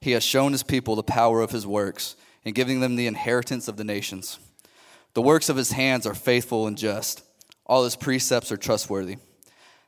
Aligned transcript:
He 0.00 0.12
has 0.12 0.22
shown 0.22 0.52
his 0.52 0.62
people 0.62 0.96
the 0.96 1.02
power 1.02 1.40
of 1.40 1.50
his 1.50 1.66
works 1.66 2.16
in 2.44 2.54
giving 2.54 2.80
them 2.80 2.96
the 2.96 3.06
inheritance 3.06 3.68
of 3.68 3.76
the 3.76 3.84
nations. 3.84 4.38
The 5.14 5.22
works 5.22 5.48
of 5.48 5.56
his 5.56 5.72
hands 5.72 6.06
are 6.06 6.14
faithful 6.14 6.66
and 6.66 6.78
just. 6.78 7.22
All 7.66 7.84
his 7.84 7.96
precepts 7.96 8.52
are 8.52 8.56
trustworthy. 8.56 9.16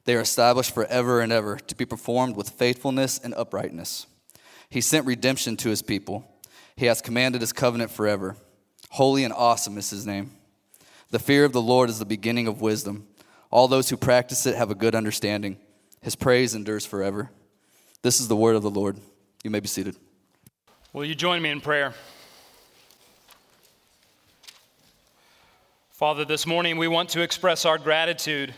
They 0.05 0.15
are 0.17 0.21
established 0.21 0.75
forever 0.75 1.21
and 1.21 1.33
ever 1.33 1.57
to 1.57 1.75
be 1.75 1.85
performed 1.85 2.37
with 2.37 2.51
faithfulness 2.51 3.19
and 3.23 3.35
uprightness. 3.35 4.07
He 4.69 4.81
sent 4.81 5.07
redemption 5.07 5.57
to 5.59 5.69
his 5.69 5.83
people. 5.83 6.27
He 6.77 6.87
has 6.87 7.01
commanded 7.01 7.41
his 7.41 7.53
covenant 7.53 7.91
forever. 7.91 8.37
Holy 8.91 9.25
and 9.25 9.33
awesome 9.33 9.79
is 9.79 9.91
his 9.91 10.07
name. 10.07 10.33
The 11.11 11.19
fear 11.19 11.45
of 11.45 11.53
the 11.53 11.63
Lord 11.63 11.91
is 11.91 11.99
the 11.99 12.05
beginning 12.05 12.47
of 12.47 12.61
wisdom. 12.61 13.07
All 13.51 13.69
those 13.69 13.89
who 13.91 13.97
practice 13.97 14.47
it 14.47 14.57
have 14.57 14.71
a 14.71 14.77
good 14.77 14.95
understanding. 14.95 15.59
His 16.01 16.17
praise 16.17 16.55
endures 16.55 16.87
forever. 16.87 17.31
This 18.03 18.21
is 18.21 18.29
the 18.29 18.37
word 18.37 18.57
of 18.57 18.63
the 18.63 18.71
Lord. 18.71 18.99
You 19.43 19.51
may 19.51 19.61
be 19.61 19.69
seated. 19.69 19.97
Will 20.93 21.05
you 21.05 21.15
join 21.15 21.41
me 21.41 21.49
in 21.49 21.63
prayer? 21.63 21.95
Father, 25.93 26.27
this 26.27 26.47
morning 26.47 26.77
we 26.77 26.89
want 26.89 27.09
to 27.11 27.23
express 27.23 27.65
our 27.65 27.79
gratitude 27.79 28.55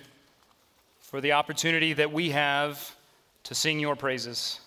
for 1.00 1.20
the 1.20 1.33
opportunity 1.33 1.92
that 1.92 2.12
we 2.12 2.30
have 2.30 2.97
to 3.44 3.55
sing 3.55 3.78
your 3.78 3.94
praises, 3.94 4.60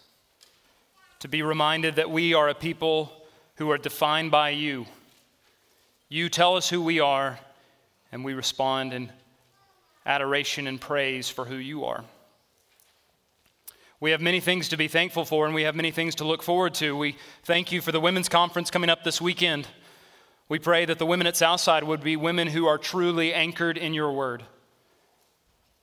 to 1.19 1.27
be 1.27 1.41
reminded 1.41 1.95
that 1.95 2.09
we 2.09 2.33
are 2.33 2.47
a 2.47 2.55
people 2.55 3.11
who 3.55 3.69
are 3.71 3.77
defined 3.77 4.31
by 4.31 4.52
you. 4.52 4.86
You 6.08 6.30
tell 6.30 6.55
us 6.55 6.69
who 6.69 6.81
we 6.81 7.02
are, 7.02 7.39
and 8.11 8.23
we 8.23 8.33
respond 8.33 8.93
in 8.93 9.11
adoration 10.05 10.67
and 10.67 10.80
praise 10.80 11.30
for 11.30 11.43
who 11.43 11.55
you 11.55 11.83
are. 11.86 12.05
We 14.01 14.11
have 14.11 14.19
many 14.19 14.41
things 14.41 14.69
to 14.69 14.77
be 14.77 14.89
thankful 14.89 15.23
for, 15.23 15.45
and 15.45 15.55
we 15.55 15.63
have 15.63 15.75
many 15.75 15.91
things 15.91 16.15
to 16.15 16.25
look 16.25 16.43
forward 16.43 16.73
to. 16.75 16.97
We 16.97 17.15
thank 17.43 17.71
you 17.71 17.79
for 17.79 17.93
the 17.93 17.99
women's 17.99 18.27
conference 18.27 18.69
coming 18.69 18.89
up 18.89 19.03
this 19.03 19.21
weekend. 19.21 19.67
We 20.49 20.59
pray 20.59 20.85
that 20.85 20.99
the 20.99 21.05
women 21.05 21.27
at 21.27 21.37
Southside 21.37 21.83
would 21.83 22.03
be 22.03 22.17
women 22.17 22.47
who 22.47 22.67
are 22.67 22.77
truly 22.77 23.33
anchored 23.33 23.77
in 23.77 23.93
your 23.93 24.11
word. 24.11 24.43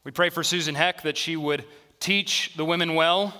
We 0.04 0.10
pray 0.10 0.30
for 0.30 0.42
Susan 0.42 0.74
Heck 0.74 1.02
that 1.02 1.16
she 1.16 1.36
would 1.36 1.64
teach 2.00 2.52
the 2.56 2.64
women 2.64 2.94
well, 2.94 3.34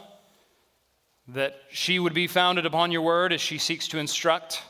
that 1.28 1.60
she 1.70 1.98
would 1.98 2.14
be 2.14 2.26
founded 2.26 2.64
upon 2.64 2.92
your 2.92 3.02
word 3.02 3.32
as 3.32 3.40
she 3.40 3.58
seeks 3.58 3.88
to 3.88 3.98
instruct 3.98 4.62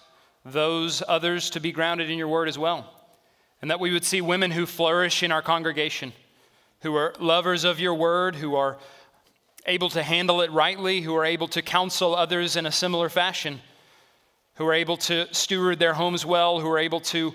those 0.45 1.03
others 1.07 1.51
to 1.51 1.61
be 1.61 1.71
grounded 1.71 2.11
in 2.11 2.19
your 2.19 2.29
word 2.29 2.49
as 2.49 2.59
well. 2.59 2.93
And 3.61 3.71
that 3.71 3.79
we 3.79 3.93
would 3.93 4.05
see 4.05 4.21
women 4.21 4.51
who 4.51 4.67
flourish 4.67 5.23
in 5.23 5.31
our 5.31 5.43
congregation, 5.43 6.13
who 6.81 6.97
are 6.97 7.15
lovers 7.21 7.63
of 7.65 7.79
your 7.79 7.95
word, 7.95 8.35
who 8.35 8.57
are 8.57 8.79
able 9.67 9.91
to 9.91 10.03
handle 10.03 10.41
it 10.41 10.51
rightly, 10.51 11.01
who 11.01 11.15
are 11.17 11.25
able 11.25 11.49
to 11.49 11.63
counsel 11.63 12.15
others 12.15 12.57
in 12.57 12.67
a 12.67 12.73
similar 12.73 13.09
fashion, 13.09 13.61
who 14.55 14.67
are 14.67 14.75
able 14.75 14.97
to 14.97 15.33
steward 15.33 15.79
their 15.79 15.95
homes 15.95 16.27
well, 16.27 16.61
who 16.61 16.69
are 16.69 16.79
able 16.79 17.01
to 17.01 17.33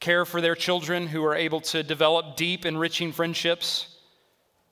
care 0.00 0.24
for 0.24 0.40
their 0.40 0.54
children, 0.54 1.06
who 1.06 1.24
are 1.24 1.34
able 1.34 1.60
to 1.60 1.82
develop 1.82 2.36
deep, 2.36 2.64
enriching 2.64 3.12
friendships. 3.12 3.96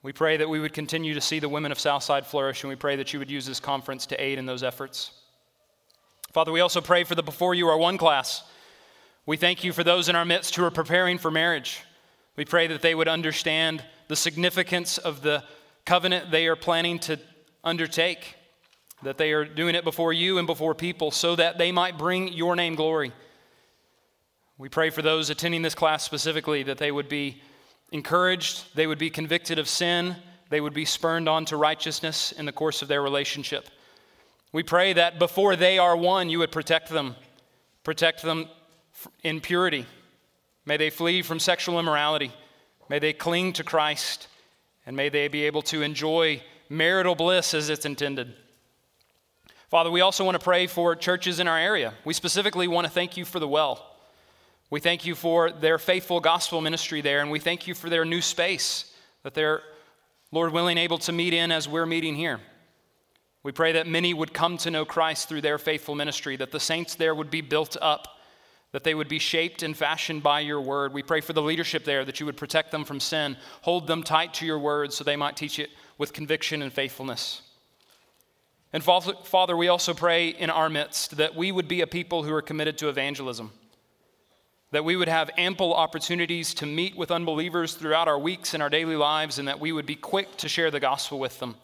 We 0.03 0.13
pray 0.13 0.37
that 0.37 0.47
we 0.47 0.59
would 0.59 0.73
continue 0.73 1.13
to 1.15 1.21
see 1.21 1.39
the 1.39 1.49
women 1.49 1.71
of 1.71 1.79
Southside 1.79 2.25
flourish, 2.25 2.63
and 2.63 2.69
we 2.69 2.75
pray 2.75 2.95
that 2.95 3.11
you 3.11 3.19
would 3.19 3.31
use 3.31 3.45
this 3.45 3.59
conference 3.59 4.05
to 4.07 4.23
aid 4.23 4.37
in 4.37 4.45
those 4.45 4.63
efforts. 4.63 5.11
Father, 6.31 6.51
we 6.51 6.61
also 6.61 6.81
pray 6.81 7.03
for 7.03 7.15
the 7.15 7.23
Before 7.23 7.55
You 7.55 7.67
Are 7.67 7.77
One 7.77 7.97
class. 7.97 8.43
We 9.25 9.37
thank 9.37 9.63
you 9.63 9.73
for 9.73 9.83
those 9.83 10.07
in 10.07 10.15
our 10.15 10.23
midst 10.23 10.55
who 10.55 10.63
are 10.63 10.71
preparing 10.71 11.17
for 11.17 11.31
marriage. 11.31 11.83
We 12.37 12.45
pray 12.45 12.67
that 12.67 12.81
they 12.81 12.95
would 12.95 13.07
understand 13.07 13.83
the 14.07 14.15
significance 14.15 14.97
of 14.97 15.21
the 15.21 15.43
covenant 15.85 16.31
they 16.31 16.47
are 16.47 16.55
planning 16.55 16.99
to 16.99 17.19
undertake, 17.63 18.35
that 19.03 19.17
they 19.17 19.31
are 19.31 19.45
doing 19.45 19.75
it 19.75 19.83
before 19.83 20.13
you 20.13 20.37
and 20.37 20.47
before 20.47 20.73
people 20.73 21.11
so 21.11 21.35
that 21.35 21.57
they 21.57 21.71
might 21.71 21.97
bring 21.97 22.31
your 22.33 22.55
name 22.55 22.75
glory. 22.75 23.11
We 24.57 24.69
pray 24.69 24.89
for 24.89 25.01
those 25.01 25.29
attending 25.29 25.61
this 25.61 25.75
class 25.75 26.03
specifically 26.03 26.63
that 26.63 26.77
they 26.77 26.91
would 26.91 27.07
be 27.07 27.41
encouraged, 27.91 28.75
they 28.75 28.87
would 28.87 28.97
be 28.97 29.09
convicted 29.09 29.59
of 29.59 29.69
sin, 29.69 30.15
they 30.49 30.61
would 30.61 30.73
be 30.73 30.85
spurned 30.85 31.29
on 31.29 31.45
to 31.45 31.57
righteousness 31.57 32.31
in 32.31 32.45
the 32.45 32.51
course 32.51 32.81
of 32.81 32.87
their 32.87 33.01
relationship. 33.01 33.67
We 34.51 34.63
pray 34.63 34.93
that 34.93 35.19
before 35.19 35.55
they 35.55 35.77
are 35.77 35.95
one, 35.95 36.29
you 36.29 36.39
would 36.39 36.51
protect 36.51 36.89
them, 36.89 37.15
protect 37.83 38.23
them 38.23 38.47
in 39.23 39.41
purity. 39.41 39.85
May 40.65 40.77
they 40.77 40.89
flee 40.89 41.21
from 41.21 41.39
sexual 41.39 41.79
immorality. 41.79 42.31
May 42.89 42.99
they 42.99 43.13
cling 43.13 43.53
to 43.53 43.63
Christ 43.63 44.27
and 44.85 44.95
may 44.95 45.09
they 45.09 45.27
be 45.27 45.43
able 45.43 45.61
to 45.63 45.81
enjoy 45.81 46.41
marital 46.69 47.15
bliss 47.15 47.53
as 47.53 47.69
it's 47.69 47.85
intended. 47.85 48.33
Father, 49.69 49.91
we 49.91 49.99
also 49.99 50.23
want 50.23 50.39
to 50.39 50.43
pray 50.43 50.65
for 50.65 50.95
churches 50.95 51.41
in 51.41 51.47
our 51.47 51.57
area. 51.57 51.93
We 52.05 52.13
specifically 52.13 52.69
want 52.69 52.87
to 52.87 52.91
thank 52.91 53.17
you 53.17 53.25
for 53.25 53.39
the 53.39 53.47
well. 53.47 53.95
We 54.69 54.79
thank 54.79 55.05
you 55.05 55.13
for 55.13 55.51
their 55.51 55.77
faithful 55.77 56.21
gospel 56.21 56.61
ministry 56.61 57.01
there, 57.01 57.19
and 57.19 57.31
we 57.31 57.39
thank 57.39 57.67
you 57.67 57.73
for 57.73 57.89
their 57.89 58.05
new 58.05 58.21
space 58.21 58.93
that 59.23 59.33
they're, 59.33 59.61
Lord 60.31 60.53
willing, 60.53 60.77
able 60.77 60.97
to 60.99 61.11
meet 61.11 61.33
in 61.33 61.51
as 61.51 61.67
we're 61.67 61.85
meeting 61.85 62.15
here. 62.15 62.39
We 63.43 63.51
pray 63.51 63.73
that 63.73 63.87
many 63.87 64.13
would 64.13 64.33
come 64.33 64.57
to 64.59 64.71
know 64.71 64.85
Christ 64.85 65.27
through 65.27 65.41
their 65.41 65.57
faithful 65.57 65.95
ministry, 65.95 66.37
that 66.37 66.51
the 66.51 66.59
saints 66.59 66.95
there 66.95 67.15
would 67.15 67.29
be 67.29 67.41
built 67.41 67.75
up 67.81 68.16
that 68.73 68.83
they 68.83 68.93
would 68.93 69.07
be 69.07 69.19
shaped 69.19 69.63
and 69.63 69.75
fashioned 69.75 70.21
by 70.21 70.41
your 70.41 70.61
word. 70.61 70.93
We 70.93 71.03
pray 71.03 71.21
for 71.21 71.33
the 71.33 71.41
leadership 71.41 71.85
there 71.85 72.03
that 72.03 72.19
you 72.19 72.25
would 72.25 72.37
protect 72.37 72.71
them 72.71 72.83
from 72.83 72.99
sin, 72.99 73.37
hold 73.61 73.87
them 73.87 74.03
tight 74.03 74.33
to 74.35 74.45
your 74.45 74.59
word 74.59 74.91
so 74.91 75.03
they 75.03 75.15
might 75.15 75.37
teach 75.37 75.57
it 75.57 75.69
with 75.97 76.13
conviction 76.13 76.61
and 76.61 76.71
faithfulness. 76.71 77.41
And 78.73 78.83
Father, 78.83 79.55
we 79.55 79.69
also 79.69 79.93
pray 79.93 80.27
in 80.27 80.49
our 80.49 80.69
midst 80.69 81.17
that 81.17 81.35
we 81.35 81.51
would 81.51 81.69
be 81.69 81.81
a 81.81 81.87
people 81.87 82.23
who 82.23 82.33
are 82.33 82.41
committed 82.41 82.77
to 82.79 82.89
evangelism, 82.89 83.51
that 84.71 84.83
we 84.83 84.97
would 84.97 85.07
have 85.07 85.31
ample 85.37 85.73
opportunities 85.73 86.53
to 86.55 86.65
meet 86.65 86.97
with 86.97 87.09
unbelievers 87.09 87.73
throughout 87.73 88.09
our 88.09 88.19
weeks 88.19 88.53
and 88.53 88.61
our 88.61 88.69
daily 88.69 88.97
lives, 88.97 89.39
and 89.39 89.47
that 89.47 89.61
we 89.61 89.71
would 89.71 89.85
be 89.85 89.95
quick 89.95 90.35
to 90.37 90.49
share 90.49 90.69
the 90.69 90.81
gospel 90.81 91.17
with 91.17 91.39
them. 91.39 91.55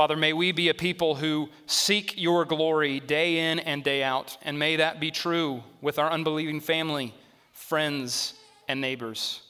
Father, 0.00 0.16
may 0.16 0.32
we 0.32 0.50
be 0.50 0.70
a 0.70 0.74
people 0.74 1.16
who 1.16 1.50
seek 1.66 2.14
your 2.16 2.46
glory 2.46 3.00
day 3.00 3.50
in 3.50 3.58
and 3.58 3.84
day 3.84 4.02
out, 4.02 4.38
and 4.40 4.58
may 4.58 4.76
that 4.76 4.98
be 4.98 5.10
true 5.10 5.62
with 5.82 5.98
our 5.98 6.10
unbelieving 6.10 6.58
family, 6.58 7.12
friends, 7.52 8.32
and 8.66 8.80
neighbors. 8.80 9.42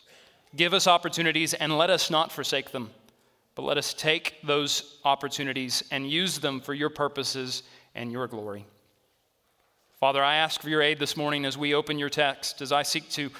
Give 0.56 0.74
us 0.74 0.88
opportunities 0.88 1.54
and 1.54 1.78
let 1.78 1.88
us 1.88 2.10
not 2.10 2.32
forsake 2.32 2.72
them, 2.72 2.90
but 3.54 3.62
let 3.62 3.78
us 3.78 3.94
take 3.94 4.42
those 4.42 4.98
opportunities 5.04 5.84
and 5.92 6.10
use 6.10 6.40
them 6.40 6.60
for 6.60 6.74
your 6.74 6.90
purposes 6.90 7.62
and 7.94 8.10
your 8.10 8.26
glory. 8.26 8.66
Father, 10.00 10.20
I 10.20 10.34
ask 10.34 10.60
for 10.60 10.68
your 10.68 10.82
aid 10.82 10.98
this 10.98 11.16
morning 11.16 11.44
as 11.44 11.56
we 11.56 11.74
open 11.74 11.96
your 11.96 12.10
text, 12.10 12.60
as 12.60 12.72
I 12.72 12.82
seek 12.82 13.08
to 13.10 13.30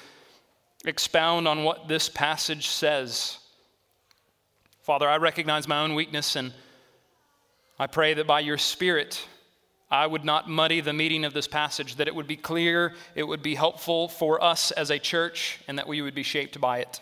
expound 0.85 1.45
on 1.45 1.65
what 1.65 1.89
this 1.89 2.07
passage 2.07 2.69
says. 2.69 3.37
Father, 4.81 5.09
I 5.09 5.17
recognize 5.17 5.67
my 5.67 5.81
own 5.81 5.93
weakness 5.93 6.37
and 6.37 6.53
I 7.81 7.87
pray 7.87 8.13
that 8.13 8.27
by 8.27 8.41
your 8.41 8.59
Spirit, 8.59 9.27
I 9.89 10.05
would 10.05 10.23
not 10.23 10.47
muddy 10.47 10.81
the 10.81 10.93
meaning 10.93 11.25
of 11.25 11.33
this 11.33 11.47
passage, 11.47 11.95
that 11.95 12.07
it 12.07 12.13
would 12.13 12.27
be 12.27 12.37
clear, 12.37 12.93
it 13.15 13.23
would 13.23 13.41
be 13.41 13.55
helpful 13.55 14.07
for 14.07 14.39
us 14.43 14.69
as 14.69 14.91
a 14.91 14.99
church, 14.99 15.59
and 15.67 15.79
that 15.79 15.87
we 15.87 16.03
would 16.03 16.13
be 16.13 16.21
shaped 16.21 16.61
by 16.61 16.77
it. 16.77 17.01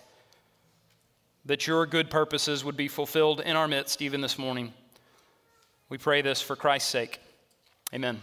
That 1.44 1.68
your 1.68 1.86
good 1.86 2.10
purposes 2.10 2.64
would 2.64 2.78
be 2.78 2.88
fulfilled 2.88 3.42
in 3.42 3.58
our 3.58 3.68
midst 3.68 4.02
even 4.02 4.22
this 4.22 4.40
morning. 4.40 4.72
We 5.90 5.98
pray 5.98 6.22
this 6.22 6.42
for 6.42 6.56
Christ's 6.56 6.90
sake. 6.90 7.20
Amen. 7.94 8.22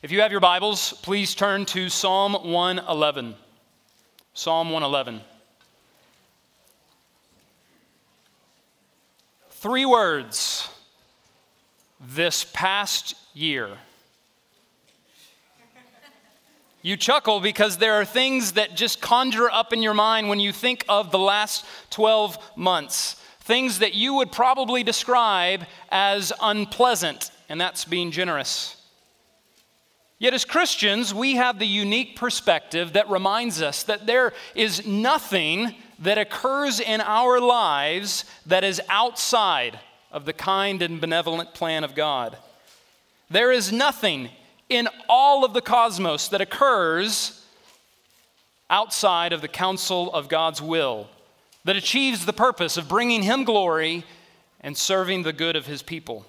If 0.00 0.10
you 0.10 0.22
have 0.22 0.32
your 0.32 0.40
Bibles, 0.40 0.94
please 1.02 1.34
turn 1.34 1.66
to 1.66 1.90
Psalm 1.90 2.32
111. 2.32 3.34
Psalm 4.32 4.70
111. 4.70 5.20
Three 9.50 9.84
words 9.84 10.63
this 12.06 12.44
past 12.52 13.14
year. 13.32 13.70
You 16.82 16.98
chuckle 16.98 17.40
because 17.40 17.78
there 17.78 17.94
are 17.94 18.04
things 18.04 18.52
that 18.52 18.76
just 18.76 19.00
conjure 19.00 19.50
up 19.50 19.72
in 19.72 19.82
your 19.82 19.94
mind 19.94 20.28
when 20.28 20.38
you 20.38 20.52
think 20.52 20.84
of 20.86 21.10
the 21.10 21.18
last 21.18 21.64
12 21.90 22.36
months. 22.56 23.14
Things 23.40 23.78
that 23.78 23.94
you 23.94 24.14
would 24.14 24.30
probably 24.30 24.82
describe 24.82 25.64
as 25.88 26.30
unpleasant 26.42 27.30
and 27.48 27.58
that's 27.58 27.86
being 27.86 28.10
generous. 28.10 28.76
Yet, 30.18 30.34
as 30.34 30.44
Christians, 30.44 31.12
we 31.12 31.36
have 31.36 31.58
the 31.58 31.66
unique 31.66 32.16
perspective 32.16 32.92
that 32.92 33.10
reminds 33.10 33.60
us 33.60 33.82
that 33.84 34.06
there 34.06 34.32
is 34.54 34.86
nothing 34.86 35.74
that 36.00 36.18
occurs 36.18 36.80
in 36.80 37.00
our 37.00 37.40
lives 37.40 38.24
that 38.46 38.62
is 38.62 38.80
outside 38.88 39.78
of 40.14 40.24
the 40.24 40.32
kind 40.32 40.80
and 40.80 41.00
benevolent 41.00 41.52
plan 41.52 41.82
of 41.82 41.94
God. 41.94 42.38
There 43.28 43.50
is 43.50 43.72
nothing 43.72 44.30
in 44.70 44.88
all 45.08 45.44
of 45.44 45.52
the 45.52 45.60
cosmos 45.60 46.28
that 46.28 46.40
occurs 46.40 47.44
outside 48.70 49.32
of 49.32 49.40
the 49.40 49.48
counsel 49.48 50.12
of 50.14 50.28
God's 50.28 50.62
will 50.62 51.08
that 51.64 51.76
achieves 51.76 52.24
the 52.24 52.32
purpose 52.32 52.76
of 52.76 52.88
bringing 52.88 53.24
Him 53.24 53.42
glory 53.42 54.04
and 54.60 54.76
serving 54.76 55.24
the 55.24 55.32
good 55.32 55.56
of 55.56 55.66
His 55.66 55.82
people. 55.82 56.24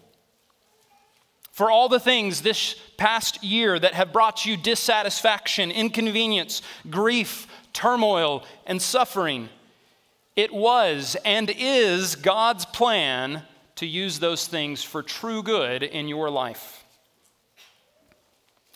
For 1.52 1.70
all 1.70 1.88
the 1.88 2.00
things 2.00 2.42
this 2.42 2.76
past 2.98 3.44
year 3.44 3.78
that 3.78 3.94
have 3.94 4.12
brought 4.12 4.46
you 4.46 4.58
dissatisfaction, 4.58 5.70
inconvenience, 5.70 6.64
grief, 6.90 7.48
turmoil, 7.72 8.44
and 8.66 8.82
suffering, 8.82 9.50
it 10.36 10.52
was 10.54 11.16
and 11.24 11.54
is 11.56 12.16
God's 12.16 12.66
plan 12.66 13.44
to 13.76 13.86
use 13.86 14.20
those 14.20 14.48
things 14.48 14.84
for 14.84 15.04
true 15.04 15.44
good 15.44 15.84
in 15.84 16.08
your 16.08 16.30
life. 16.30 16.84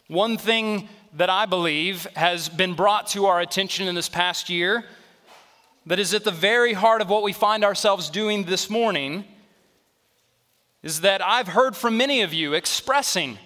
One 0.08 0.38
thing 0.38 0.90
that 1.14 1.30
I 1.30 1.46
believe 1.46 2.06
has 2.16 2.50
been 2.50 2.74
brought 2.74 3.08
to 3.10 3.28
our 3.28 3.40
attention 3.40 3.88
in 3.88 3.96
this 3.96 4.10
past 4.10 4.50
year 4.50 4.86
that 5.86 6.00
is 6.00 6.14
at 6.14 6.24
the 6.24 6.32
very 6.32 6.74
heart 6.74 7.02
of 7.02 7.10
what 7.10 7.24
we 7.24 7.34
find 7.34 7.64
ourselves 7.64 8.10
doing 8.10 8.44
this 8.44 8.70
morning 8.70 9.26
is 10.84 11.02
that 11.02 11.22
I've 11.26 11.48
heard 11.48 11.76
from 11.76 11.98
many 11.98 12.22
of 12.22 12.34
you 12.34 12.54
expressing 12.54 13.38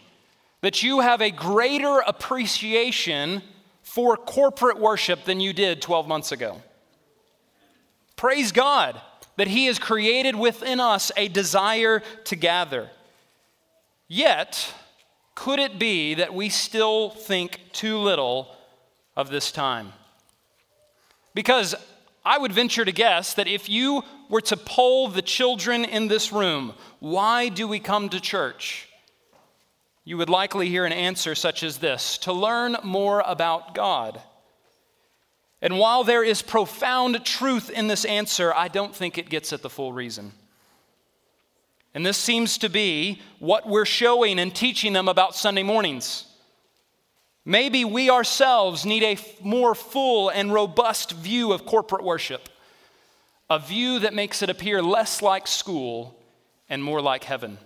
that 0.62 0.84
you 0.84 1.02
have 1.02 1.22
a 1.22 1.32
greater 1.32 2.00
appreciation 2.00 3.42
for 3.82 4.16
corporate 4.16 4.80
worship 4.80 5.26
than 5.26 5.40
you 5.40 5.54
did 5.54 5.82
12 5.82 6.08
months 6.08 6.32
ago. 6.32 6.62
Praise 8.16 8.52
God 8.52 9.00
that 9.36 9.48
He 9.48 9.66
has 9.66 9.80
created 9.80 10.36
within 10.36 10.80
us 10.80 11.12
a 11.18 11.28
desire 11.28 12.02
to 12.26 12.36
gather. 12.36 12.90
Yet, 14.08 14.74
could 15.36 15.60
it 15.60 15.80
be 15.80 16.14
that 16.16 16.34
we 16.34 16.50
still 16.50 17.10
think 17.10 17.60
too 17.72 17.98
little 17.98 18.56
of 19.16 19.30
this 19.30 19.52
time? 19.52 19.94
Because 21.34 21.74
I 22.26 22.38
would 22.38 22.54
venture 22.54 22.86
to 22.86 22.92
guess 22.92 23.34
that 23.34 23.48
if 23.48 23.68
you 23.68 24.04
were 24.30 24.42
to 24.42 24.58
poll 24.58 25.08
the 25.08 25.22
children 25.22 25.84
in 25.84 26.08
this 26.08 26.32
room, 26.32 26.74
why 27.00 27.50
do 27.50 27.68
we 27.68 27.80
come 27.80 28.10
to 28.10 28.20
church? 28.20 28.88
You 30.06 30.18
would 30.18 30.30
likely 30.30 30.70
hear 30.70 30.86
an 30.86 30.94
answer 30.94 31.34
such 31.34 31.64
as 31.64 31.78
this 31.78 32.18
to 32.20 32.34
learn 32.34 32.78
more 32.84 33.24
about 33.26 33.74
God. 33.74 34.22
And 35.63 35.80
while 35.80 36.04
there 36.04 36.25
is 36.25 36.42
profound 36.42 37.25
truth 37.25 37.69
in 37.69 37.88
this 37.88 38.04
answer, 38.04 38.54
I 38.54 38.68
don't 38.68 38.94
think 38.94 39.18
it 39.18 39.30
gets 39.30 39.54
at 39.54 39.62
the 39.62 39.69
full 39.69 39.94
reason. 39.94 40.33
And 41.94 42.06
this 42.06 42.18
seems 42.18 42.57
to 42.57 42.69
be 42.69 43.21
what 43.39 43.65
we're 43.65 43.86
showing 43.86 44.39
and 44.39 44.54
teaching 44.54 44.92
them 44.92 45.07
about 45.07 45.38
Sunday 45.38 45.63
mornings. 45.63 46.25
Maybe 47.45 47.86
we 47.86 48.10
ourselves 48.10 48.86
need 48.86 49.04
a 49.04 49.18
more 49.42 49.74
full 49.74 50.27
and 50.27 50.51
robust 50.51 51.13
view 51.13 51.54
of 51.54 51.65
corporate 51.65 52.04
worship, 52.04 52.50
a 53.50 53.57
view 53.57 54.00
that 54.00 54.13
makes 54.13 54.42
it 54.42 54.50
appear 54.50 54.81
less 54.81 55.21
like 55.21 55.48
school 55.48 56.19
and 56.68 56.83
more 56.83 57.01
like 57.01 57.24
heaven. 57.24 57.57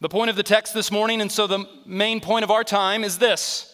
The 0.00 0.08
point 0.08 0.30
of 0.30 0.36
the 0.36 0.42
text 0.42 0.72
this 0.72 0.90
morning, 0.90 1.20
and 1.20 1.30
so 1.30 1.46
the 1.46 1.68
main 1.84 2.22
point 2.22 2.44
of 2.44 2.50
our 2.50 2.64
time, 2.64 3.04
is 3.04 3.18
this 3.18 3.73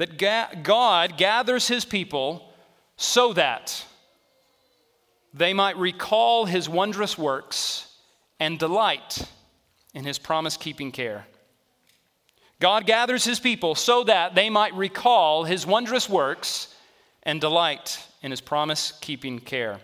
that 0.00 0.62
God 0.62 1.18
gathers 1.18 1.68
his 1.68 1.84
people 1.84 2.54
so 2.96 3.34
that 3.34 3.84
they 5.34 5.52
might 5.52 5.76
recall 5.76 6.46
his 6.46 6.70
wondrous 6.70 7.18
works 7.18 7.86
and 8.38 8.58
delight 8.58 9.22
in 9.92 10.06
his 10.06 10.18
promise 10.18 10.56
keeping 10.56 10.90
care. 10.90 11.26
God 12.60 12.86
gathers 12.86 13.24
his 13.24 13.40
people 13.40 13.74
so 13.74 14.02
that 14.04 14.34
they 14.34 14.48
might 14.48 14.72
recall 14.74 15.44
his 15.44 15.66
wondrous 15.66 16.08
works 16.08 16.74
and 17.24 17.38
delight 17.38 18.02
in 18.22 18.30
his 18.30 18.40
promise 18.40 18.94
keeping 19.02 19.38
care. 19.38 19.80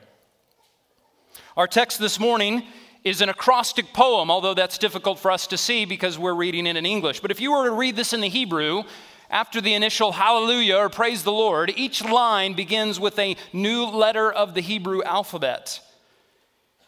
Our 1.58 1.66
text 1.66 1.98
this 1.98 2.18
morning 2.18 2.62
is 3.04 3.20
an 3.20 3.28
acrostic 3.28 3.92
poem, 3.92 4.30
although 4.30 4.54
that's 4.54 4.78
difficult 4.78 5.18
for 5.18 5.30
us 5.30 5.46
to 5.48 5.58
see 5.58 5.84
because 5.84 6.18
we're 6.18 6.34
reading 6.34 6.66
it 6.66 6.76
in 6.76 6.86
English. 6.86 7.20
But 7.20 7.30
if 7.30 7.38
you 7.38 7.52
were 7.52 7.66
to 7.66 7.74
read 7.74 7.96
this 7.96 8.14
in 8.14 8.22
the 8.22 8.30
Hebrew, 8.30 8.84
after 9.30 9.60
the 9.60 9.74
initial 9.74 10.12
hallelujah 10.12 10.76
or 10.76 10.88
praise 10.88 11.22
the 11.22 11.32
Lord, 11.32 11.72
each 11.76 12.04
line 12.04 12.54
begins 12.54 13.00
with 13.00 13.18
a 13.18 13.36
new 13.52 13.84
letter 13.84 14.30
of 14.32 14.54
the 14.54 14.60
Hebrew 14.60 15.02
alphabet. 15.02 15.80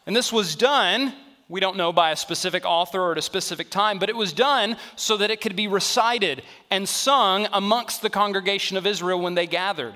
And 0.07 0.15
this 0.15 0.33
was 0.33 0.57
done 0.57 1.13
we 1.49 1.61
don't 1.61 1.79
know 1.79 1.93
by 1.93 2.11
a 2.11 2.17
specific 2.17 2.67
author 2.67 3.01
or 3.01 3.13
at 3.13 3.19
a 3.19 3.23
specific 3.23 3.71
time, 3.71 3.99
but 3.99 4.11
it 4.11 4.17
was 4.17 4.35
done 4.35 4.77
so 4.97 5.17
that 5.17 5.31
it 5.31 5.41
could 5.41 5.57
be 5.57 5.67
recited 5.67 6.43
and 6.71 6.87
sung 6.87 7.49
amongst 7.53 8.03
the 8.03 8.11
congregation 8.11 8.77
of 8.77 8.87
Israel 8.87 9.21
when 9.21 9.35
they 9.35 9.47
gathered. 9.47 9.95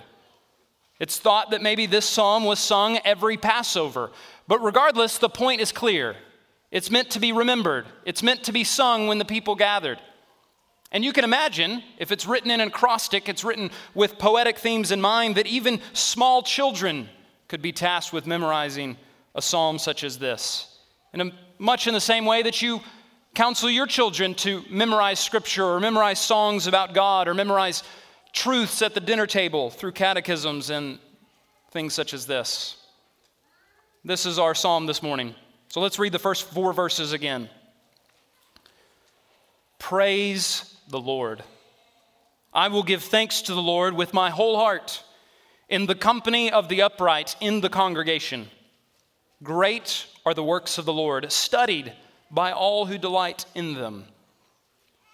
It's 0.99 1.19
thought 1.19 1.50
that 1.50 1.62
maybe 1.62 1.85
this 1.85 2.09
psalm 2.09 2.44
was 2.44 2.59
sung 2.59 2.99
every 3.05 3.37
Passover. 3.37 4.12
But 4.49 4.62
regardless, 4.62 5.19
the 5.19 5.29
point 5.29 5.61
is 5.61 5.73
clear. 5.73 6.17
It's 6.71 6.91
meant 6.91 7.11
to 7.11 7.21
be 7.21 7.33
remembered, 7.33 7.85
it's 8.06 8.23
meant 8.23 8.44
to 8.44 8.53
be 8.53 8.65
sung 8.65 9.06
when 9.06 9.19
the 9.19 9.25
people 9.27 9.55
gathered. 9.55 9.99
And 10.93 11.03
you 11.03 11.15
can 11.15 11.25
imagine, 11.25 11.83
if 11.97 12.12
it's 12.12 12.27
written 12.27 12.50
in 12.50 12.61
an 12.61 12.69
acrostic, 12.69 13.29
it's 13.29 13.43
written 13.43 13.71
with 13.94 14.19
poetic 14.19 14.59
themes 14.59 14.93
in 14.93 15.00
mind, 15.00 15.37
that 15.37 15.47
even 15.47 15.81
small 15.94 16.43
children 16.43 17.09
could 17.49 17.62
be 17.62 17.73
tasked 17.73 18.12
with 18.12 18.27
memorizing 18.27 18.99
a 19.35 19.41
psalm 19.41 19.79
such 19.79 20.05
as 20.05 20.19
this. 20.19 20.79
In 21.15 21.33
much 21.59 21.87
in 21.87 21.94
the 21.94 22.00
same 22.00 22.27
way 22.27 22.43
that 22.43 22.61
you 22.61 22.81
counsel 23.35 23.71
your 23.71 23.87
children 23.87 24.35
to 24.35 24.62
memorize 24.69 25.19
scripture 25.19 25.65
or 25.65 25.81
memorize 25.81 26.19
songs 26.19 26.67
about 26.67 26.93
God 26.93 27.27
or 27.27 27.33
memorize 27.33 27.83
truths 28.35 28.83
at 28.83 28.93
the 28.93 29.00
dinner 29.00 29.27
table 29.27 29.71
through 29.71 29.93
catechisms 29.93 30.69
and 30.69 30.99
things 31.71 31.94
such 31.94 32.12
as 32.12 32.27
this. 32.27 32.77
This 34.05 34.27
is 34.27 34.39
our 34.39 34.55
psalm 34.55 34.85
this 34.85 35.03
morning. 35.03 35.35
So 35.69 35.81
let's 35.81 35.99
read 35.99 36.12
the 36.12 36.19
first 36.19 36.50
four 36.50 36.75
verses 36.75 37.15
again. 37.15 37.49
Praise 39.79 40.71
the 40.89 41.01
Lord. 41.01 41.43
I 42.53 42.69
will 42.69 42.82
give 42.82 43.03
thanks 43.03 43.43
to 43.43 43.55
the 43.55 43.62
Lord 43.62 43.94
with 43.94 44.12
my 44.12 44.31
whole 44.31 44.56
heart 44.56 45.03
in 45.69 45.86
the 45.86 45.94
company 45.94 46.51
of 46.51 46.69
the 46.69 46.82
upright 46.82 47.34
in 47.41 47.60
the 47.60 47.70
congregation. 47.70 48.48
Great 49.43 50.06
are 50.27 50.34
the 50.34 50.44
works 50.44 50.79
of 50.79 50.84
the 50.84 50.93
Lord, 50.93 51.32
studied 51.32 51.93
by 52.31 52.53
all 52.53 52.86
who 52.86 52.98
delight 52.98 53.46
in 53.55 53.74
them. 53.74 54.05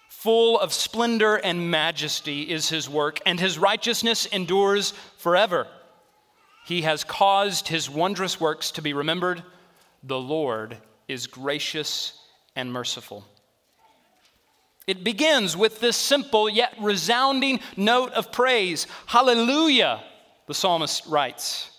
Full 0.09 0.59
of 0.59 0.73
splendor 0.73 1.35
and 1.35 1.71
majesty 1.71 2.41
is 2.41 2.67
his 2.69 2.89
work, 2.89 3.19
and 3.25 3.39
his 3.39 3.57
righteousness 3.57 4.25
endures 4.25 4.93
forever. 5.17 5.65
He 6.65 6.81
has 6.81 7.03
caused 7.05 7.69
his 7.69 7.89
wondrous 7.89 8.39
works 8.39 8.71
to 8.71 8.81
be 8.81 8.93
remembered. 8.93 9.41
The 10.03 10.19
Lord 10.19 10.77
is 11.07 11.25
gracious 11.25 12.19
and 12.55 12.71
merciful. 12.71 13.25
It 14.89 15.03
begins 15.03 15.55
with 15.55 15.79
this 15.79 15.95
simple 15.95 16.49
yet 16.49 16.73
resounding 16.81 17.59
note 17.77 18.11
of 18.13 18.31
praise. 18.31 18.87
Hallelujah, 19.05 20.01
the 20.47 20.55
psalmist 20.55 21.05
writes. 21.05 21.69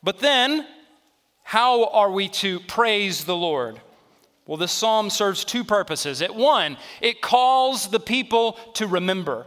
But 0.00 0.20
then 0.20 0.64
how 1.42 1.86
are 1.86 2.12
we 2.12 2.28
to 2.28 2.60
praise 2.60 3.24
the 3.24 3.34
Lord? 3.34 3.80
Well, 4.46 4.58
this 4.58 4.70
psalm 4.70 5.10
serves 5.10 5.44
two 5.44 5.64
purposes. 5.64 6.22
At 6.22 6.36
one, 6.36 6.76
it 7.00 7.20
calls 7.20 7.88
the 7.88 7.98
people 7.98 8.52
to 8.74 8.86
remember, 8.86 9.44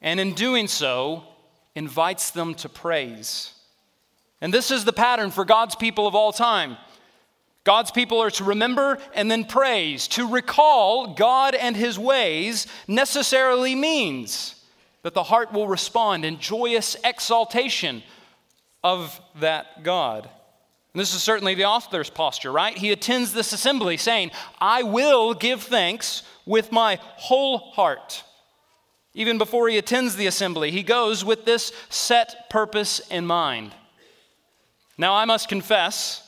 and 0.00 0.20
in 0.20 0.34
doing 0.34 0.68
so, 0.68 1.24
invites 1.74 2.30
them 2.30 2.54
to 2.54 2.68
praise. 2.68 3.52
And 4.40 4.54
this 4.54 4.70
is 4.70 4.84
the 4.84 4.92
pattern 4.92 5.32
for 5.32 5.44
God's 5.44 5.74
people 5.74 6.06
of 6.06 6.14
all 6.14 6.32
time. 6.32 6.76
God's 7.64 7.90
people 7.92 8.20
are 8.20 8.30
to 8.32 8.44
remember 8.44 8.98
and 9.14 9.30
then 9.30 9.44
praise. 9.44 10.08
To 10.08 10.28
recall 10.28 11.14
God 11.14 11.54
and 11.54 11.76
his 11.76 11.98
ways 11.98 12.66
necessarily 12.88 13.74
means 13.74 14.56
that 15.02 15.14
the 15.14 15.22
heart 15.22 15.52
will 15.52 15.68
respond 15.68 16.24
in 16.24 16.38
joyous 16.38 16.96
exaltation 17.04 18.02
of 18.82 19.20
that 19.40 19.84
God. 19.84 20.28
And 20.92 21.00
this 21.00 21.14
is 21.14 21.22
certainly 21.22 21.54
the 21.54 21.64
author's 21.64 22.10
posture, 22.10 22.52
right? 22.52 22.76
He 22.76 22.92
attends 22.92 23.32
this 23.32 23.52
assembly 23.52 23.96
saying, 23.96 24.30
I 24.60 24.82
will 24.82 25.32
give 25.32 25.62
thanks 25.62 26.22
with 26.44 26.72
my 26.72 26.98
whole 27.16 27.58
heart. 27.58 28.24
Even 29.14 29.38
before 29.38 29.68
he 29.68 29.78
attends 29.78 30.16
the 30.16 30.26
assembly, 30.26 30.70
he 30.70 30.82
goes 30.82 31.24
with 31.24 31.44
this 31.44 31.72
set 31.88 32.50
purpose 32.50 33.00
in 33.10 33.26
mind. 33.26 33.72
Now, 34.98 35.14
I 35.14 35.24
must 35.24 35.48
confess 35.48 36.21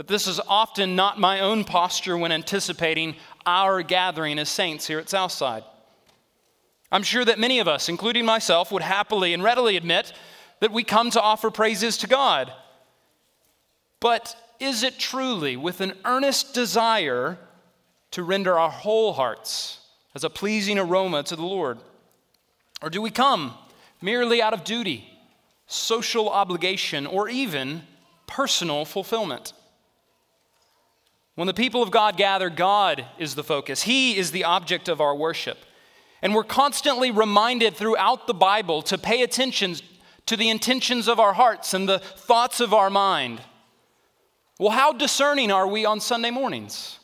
that 0.00 0.08
this 0.08 0.26
is 0.26 0.40
often 0.48 0.96
not 0.96 1.20
my 1.20 1.40
own 1.40 1.62
posture 1.62 2.16
when 2.16 2.32
anticipating 2.32 3.14
our 3.44 3.82
gathering 3.82 4.38
as 4.38 4.48
saints 4.48 4.86
here 4.86 4.98
at 4.98 5.10
Southside. 5.10 5.62
I'm 6.90 7.02
sure 7.02 7.22
that 7.22 7.38
many 7.38 7.58
of 7.58 7.68
us, 7.68 7.86
including 7.90 8.24
myself, 8.24 8.72
would 8.72 8.80
happily 8.80 9.34
and 9.34 9.42
readily 9.42 9.76
admit 9.76 10.14
that 10.60 10.72
we 10.72 10.84
come 10.84 11.10
to 11.10 11.20
offer 11.20 11.50
praises 11.50 11.98
to 11.98 12.06
God. 12.06 12.50
But 14.00 14.34
is 14.58 14.84
it 14.84 14.98
truly 14.98 15.58
with 15.58 15.82
an 15.82 15.92
earnest 16.06 16.54
desire 16.54 17.36
to 18.12 18.22
render 18.22 18.58
our 18.58 18.70
whole 18.70 19.12
hearts 19.12 19.80
as 20.14 20.24
a 20.24 20.30
pleasing 20.30 20.78
aroma 20.78 21.24
to 21.24 21.36
the 21.36 21.42
Lord? 21.42 21.78
Or 22.80 22.88
do 22.88 23.02
we 23.02 23.10
come 23.10 23.52
merely 24.00 24.40
out 24.40 24.54
of 24.54 24.64
duty, 24.64 25.04
social 25.66 26.30
obligation, 26.30 27.06
or 27.06 27.28
even 27.28 27.82
personal 28.26 28.86
fulfillment? 28.86 29.52
When 31.36 31.46
the 31.46 31.54
people 31.54 31.82
of 31.82 31.90
God 31.90 32.16
gather, 32.16 32.50
God 32.50 33.06
is 33.18 33.34
the 33.34 33.44
focus. 33.44 33.82
He 33.82 34.16
is 34.16 34.30
the 34.30 34.44
object 34.44 34.88
of 34.88 35.00
our 35.00 35.14
worship. 35.14 35.58
And 36.22 36.34
we're 36.34 36.44
constantly 36.44 37.10
reminded 37.10 37.76
throughout 37.76 38.26
the 38.26 38.34
Bible 38.34 38.82
to 38.82 38.98
pay 38.98 39.22
attention 39.22 39.76
to 40.26 40.36
the 40.36 40.50
intentions 40.50 41.08
of 41.08 41.18
our 41.18 41.32
hearts 41.32 41.72
and 41.72 41.88
the 41.88 41.98
thoughts 41.98 42.60
of 42.60 42.74
our 42.74 42.90
mind. 42.90 43.40
Well, 44.58 44.70
how 44.70 44.92
discerning 44.92 45.50
are 45.50 45.66
we 45.66 45.86
on 45.86 46.00
Sunday 46.00 46.30
mornings 46.30 46.98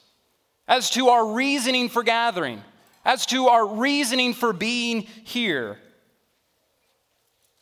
as 0.68 0.90
to 0.90 1.09
our 1.09 1.26
reasoning 1.33 1.88
for 1.88 2.02
gathering, 2.02 2.62
as 3.04 3.25
to 3.26 3.47
our 3.47 3.66
reasoning 3.66 4.35
for 4.35 4.52
being 4.52 5.02
here? 5.25 5.78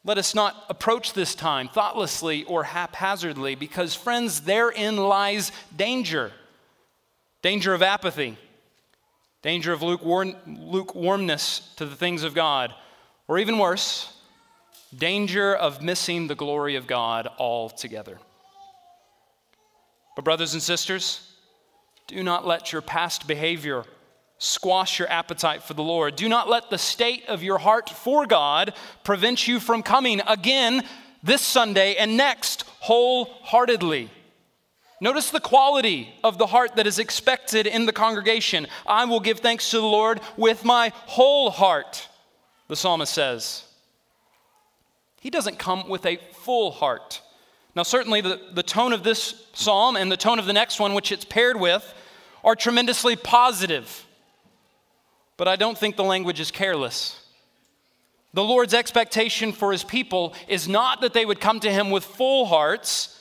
Let 0.03 0.19
us 0.19 0.35
not 0.35 0.67
approach 0.69 1.13
this 1.13 1.35
time 1.35 1.69
thoughtlessly 1.69 2.43
or 2.45 2.65
haphazardly 2.65 3.55
because, 3.55 3.95
friends, 3.95 4.41
therein 4.41 4.97
lies 4.97 5.53
danger 5.77 6.33
danger 7.45 7.75
of 7.75 7.83
apathy, 7.83 8.39
danger 9.43 9.75
of 9.75 9.83
lukewarm, 9.83 10.35
lukewarmness 10.47 11.75
to 11.77 11.85
the 11.85 11.95
things 11.95 12.23
of 12.23 12.35
God, 12.35 12.73
or 13.29 13.39
even 13.39 13.59
worse, 13.59 14.11
danger 14.97 15.55
of 15.55 15.83
missing 15.83 16.27
the 16.27 16.35
glory 16.35 16.77
of 16.77 16.87
God 16.87 17.29
altogether. 17.39 18.19
But, 20.17 20.25
brothers 20.25 20.55
and 20.55 20.63
sisters, 20.63 21.35
do 22.07 22.23
not 22.23 22.47
let 22.47 22.73
your 22.73 22.81
past 22.81 23.29
behavior 23.29 23.85
squash 24.39 24.99
your 24.99 25.11
appetite 25.11 25.63
for 25.63 25.75
the 25.75 25.83
Lord. 25.83 26.17
Do 26.17 26.31
not 26.31 26.49
let 26.49 26.71
the 26.71 26.79
state 26.79 27.27
of 27.29 27.43
your 27.43 27.59
heart 27.59 27.91
for 27.91 28.25
God 28.25 28.73
prevent 29.05 29.47
you 29.47 29.61
from 29.61 29.83
coming 29.83 30.23
again 30.27 30.83
this 31.23 31.43
Sunday 31.43 31.97
and 31.97 32.17
next 32.17 32.63
wholeheartedly. 32.81 34.11
Notice 35.05 35.29
the 35.29 35.39
quality 35.39 36.15
of 36.25 36.39
the 36.39 36.47
heart 36.47 36.77
that 36.77 36.87
is 36.87 36.99
expected 36.99 37.67
in 37.67 37.85
the 37.85 37.93
congregation. 37.93 38.67
I 38.87 39.05
will 39.05 39.21
give 39.21 39.41
thanks 39.41 39.71
to 39.73 39.77
the 39.77 39.87
Lord 39.87 40.19
with 40.39 40.65
my 40.65 40.93
whole 41.05 41.51
heart, 41.51 42.09
the 42.69 42.75
psalmist 42.75 43.13
says. 43.13 43.65
He 45.21 45.29
doesn't 45.29 45.59
come 45.59 45.91
with 45.91 46.07
a 46.07 46.17
full 46.33 46.71
heart. 46.71 47.21
Now, 47.77 47.83
certainly, 47.83 48.23
the, 48.23 48.41
the 48.55 48.63
tone 48.63 48.95
of 48.95 49.05
this 49.05 49.47
psalm 49.53 49.97
and 49.97 50.11
the 50.11 50.17
tone 50.17 50.39
of 50.39 50.47
the 50.47 50.55
next 50.55 50.81
one, 50.81 50.95
which 50.95 51.13
it's 51.13 51.27
paired 51.27 51.61
with, 51.61 51.85
are 52.43 52.57
tremendously 52.57 53.15
positive. 53.15 54.07
But 55.37 55.49
I 55.49 55.57
don't 55.57 55.77
think 55.77 55.97
the 55.97 56.03
language 56.03 56.41
is 56.41 56.51
careless. 56.51 57.21
The 58.33 58.43
Lord's 58.43 58.73
expectation 58.73 59.53
for 59.53 59.71
his 59.71 59.85
people 59.85 60.33
is 60.49 60.67
not 60.67 61.03
that 61.03 61.13
they 61.13 61.27
would 61.27 61.41
come 61.41 61.61
to 61.61 61.71
him 61.71 61.91
with 61.91 62.05
full 62.05 62.47
hearts 62.47 63.14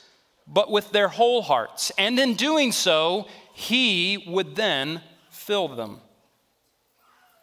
but 0.48 0.70
with 0.70 0.92
their 0.92 1.08
whole 1.08 1.42
hearts. 1.42 1.92
And 1.98 2.20
in 2.20 2.36
doing 2.36 2.72
so, 2.72 3.28
he 3.54 4.24
would 4.28 4.56
then 4.56 5.02
fill 5.30 5.68
them. 5.68 6.02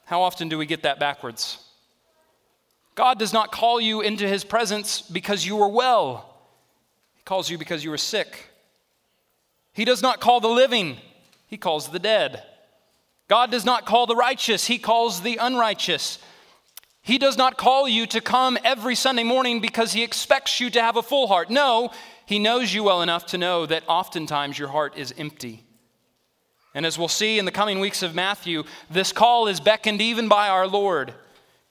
How 0.05 0.23
often 0.23 0.49
do 0.49 0.59
we 0.59 0.67
get 0.67 0.83
that 0.83 0.99
backwards? 0.99 1.65
God 2.95 3.19
does 3.19 3.33
not 3.33 3.53
call 3.53 3.81
you 3.81 4.01
into 4.01 4.27
his 4.27 4.45
presence 4.45 5.01
because 5.01 5.47
you 5.47 5.63
are 5.63 5.69
well, 5.69 6.37
he 7.15 7.23
calls 7.23 7.49
you 7.49 7.57
because 7.57 7.85
you 7.85 7.93
are 7.93 7.99
sick. 7.99 8.51
He 9.73 9.85
does 9.85 10.03
not 10.03 10.21
call 10.21 10.41
the 10.41 10.49
living, 10.49 10.97
he 11.47 11.57
calls 11.57 11.89
the 11.89 11.99
dead. 11.99 12.43
God 13.29 13.53
does 13.53 13.65
not 13.65 13.87
call 13.87 14.07
the 14.07 14.17
righteous, 14.17 14.67
he 14.67 14.79
calls 14.79 15.23
the 15.23 15.37
unrighteous. 15.37 16.19
He 17.03 17.17
does 17.17 17.39
not 17.39 17.57
call 17.57 17.89
you 17.89 18.07
to 18.09 18.21
come 18.21 18.59
every 18.65 18.95
Sunday 18.95 19.25
morning 19.25 19.61
because 19.61 19.93
he 19.93 20.03
expects 20.03 20.61
you 20.61 20.69
to 20.71 20.83
have 20.83 20.97
a 20.97 21.03
full 21.03 21.29
heart. 21.29 21.49
No, 21.49 21.93
he 22.31 22.39
knows 22.39 22.73
you 22.73 22.85
well 22.85 23.03
enough 23.03 23.27
to 23.27 23.39
know 23.39 23.67
that 23.67 23.83
oftentimes 23.89 24.57
your 24.57 24.69
heart 24.69 24.97
is 24.97 25.13
empty. 25.19 25.65
And 26.77 26.87
as 26.87 26.97
we'll 26.97 27.09
see 27.09 27.41
in 27.41 27.45
the 27.45 27.51
coming 27.51 27.81
weeks 27.81 28.05
of 28.05 28.15
Matthew, 28.15 28.63
this 28.89 29.11
call 29.11 29.49
is 29.49 29.59
beckoned 29.59 30.01
even 30.01 30.29
by 30.29 30.49
our 30.49 30.69
Lord. 30.69 31.13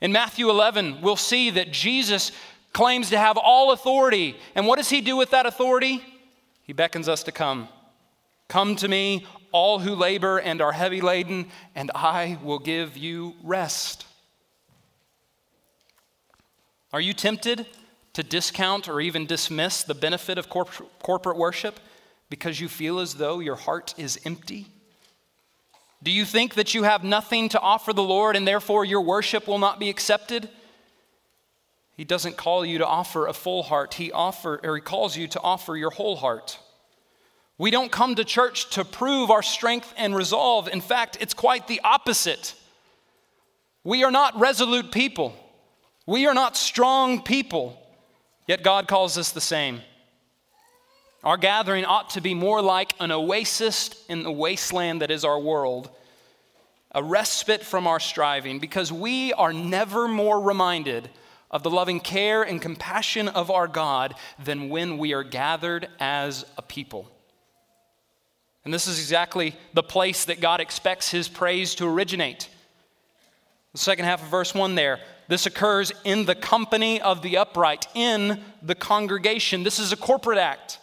In 0.02 0.12
Matthew 0.12 0.50
11, 0.50 1.00
we'll 1.02 1.16
see 1.16 1.50
that 1.52 1.72
Jesus 1.72 2.34
claims 2.74 3.10
to 3.12 3.18
have 3.18 3.38
all 3.38 3.72
authority. 3.72 4.36
And 4.54 4.68
what 4.68 4.76
does 4.76 4.90
he 4.90 5.00
do 5.00 5.16
with 5.16 5.30
that 5.32 5.46
authority? 5.46 6.04
He 6.64 6.74
beckons 6.74 7.08
us 7.08 7.24
to 7.24 7.32
come. 7.32 7.70
Come 8.50 8.76
to 8.76 8.90
me, 8.90 9.26
all 9.54 9.80
who 9.80 9.96
labor 9.96 10.40
and 10.40 10.62
are 10.62 10.74
heavy 10.74 11.00
laden, 11.00 11.48
and 11.74 11.90
I 11.96 12.38
will 12.44 12.60
give 12.60 12.98
you 12.98 13.34
rest. 13.44 14.06
Are 16.92 17.00
you 17.00 17.14
tempted 17.14 17.66
to 18.20 18.24
discount 18.24 18.90
or 18.90 19.00
even 19.00 19.26
dismiss 19.26 19.82
the 19.82 19.96
benefit 19.96 20.38
of 20.38 20.50
corp- 20.50 20.92
corporate 21.02 21.38
worship 21.38 21.80
because 22.30 22.60
you 22.60 22.68
feel 22.68 23.00
as 23.00 23.16
though 23.16 23.40
your 23.40 23.56
heart 23.56 23.94
is 23.98 24.20
empty? 24.26 24.68
Do 26.04 26.12
you 26.12 26.26
think 26.26 26.56
that 26.56 26.74
you 26.74 26.84
have 26.84 27.02
nothing 27.02 27.48
to 27.48 27.60
offer 27.62 27.94
the 27.94 28.04
Lord 28.04 28.36
and 28.36 28.46
therefore 28.46 28.84
your 28.84 29.00
worship 29.00 29.48
will 29.48 29.58
not 29.58 29.80
be 29.80 29.90
accepted? 29.90 30.50
He 31.96 32.04
doesn't 32.04 32.36
call 32.36 32.66
you 32.66 32.80
to 32.80 32.86
offer 32.86 33.26
a 33.26 33.32
full 33.32 33.64
heart. 33.64 33.94
He 33.94 34.12
offer 34.12 34.60
or 34.66 34.76
he 34.76 34.82
calls 34.82 35.16
you 35.16 35.30
to 35.30 35.40
offer 35.40 35.78
your 35.78 35.92
whole 35.92 36.18
heart. 36.18 36.60
We 37.58 37.72
don't 37.72 37.92
come 37.92 38.16
to 38.16 38.26
church 38.26 38.70
to 38.72 38.84
prove 38.84 39.32
our 39.32 39.44
strength 39.44 39.94
and 39.96 40.14
resolve. 40.14 40.68
In 40.68 40.82
fact, 40.82 41.18
it's 41.22 41.34
quite 41.34 41.70
the 41.70 41.80
opposite. 41.86 42.54
We 43.86 44.04
are 44.04 44.12
not 44.12 44.38
resolute 44.38 44.92
people. 44.92 45.34
We 46.06 46.28
are 46.28 46.34
not 46.34 46.58
strong 46.58 47.22
people. 47.22 47.79
Yet 48.50 48.64
God 48.64 48.88
calls 48.88 49.16
us 49.16 49.32
the 49.32 49.40
same. 49.40 49.82
Our 51.24 51.38
gathering 51.38 51.86
ought 51.86 52.10
to 52.12 52.20
be 52.20 52.34
more 52.34 52.64
like 52.64 52.96
an 53.00 53.12
oasis 53.12 53.92
in 54.10 54.24
the 54.24 54.32
wasteland 54.32 55.04
that 55.04 55.12
is 55.12 55.24
our 55.24 55.40
world, 55.40 55.92
a 56.92 57.04
respite 57.04 57.62
from 57.62 57.86
our 57.86 58.00
striving, 58.00 58.58
because 58.58 58.92
we 58.92 59.34
are 59.34 59.54
never 59.54 60.08
more 60.08 60.42
reminded 60.42 61.12
of 61.52 61.62
the 61.62 61.70
loving 61.70 62.00
care 62.00 62.42
and 62.42 62.60
compassion 62.60 63.28
of 63.28 63.52
our 63.52 63.68
God 63.68 64.16
than 64.44 64.70
when 64.70 64.98
we 64.98 65.14
are 65.14 65.24
gathered 65.24 65.88
as 66.00 66.44
a 66.58 66.64
people. 66.64 67.08
And 68.66 68.74
this 68.74 68.88
is 68.88 68.98
exactly 68.98 69.56
the 69.76 69.84
place 69.84 70.26
that 70.26 70.42
God 70.42 70.60
expects 70.60 71.12
his 71.12 71.28
praise 71.28 71.76
to 71.76 71.86
originate. 71.86 72.50
The 73.74 73.78
second 73.78 74.06
half 74.06 74.24
of 74.24 74.30
verse 74.30 74.56
1 74.56 74.74
there 74.74 75.02
this 75.30 75.46
occurs 75.46 75.92
in 76.04 76.26
the 76.26 76.34
company 76.34 77.00
of 77.00 77.22
the 77.22 77.38
upright, 77.38 77.86
in 77.94 78.44
the 78.64 78.74
congregation. 78.74 79.62
This 79.62 79.78
is 79.78 79.94
a 79.94 79.96
corporate 79.96 80.40
act. 80.40 80.80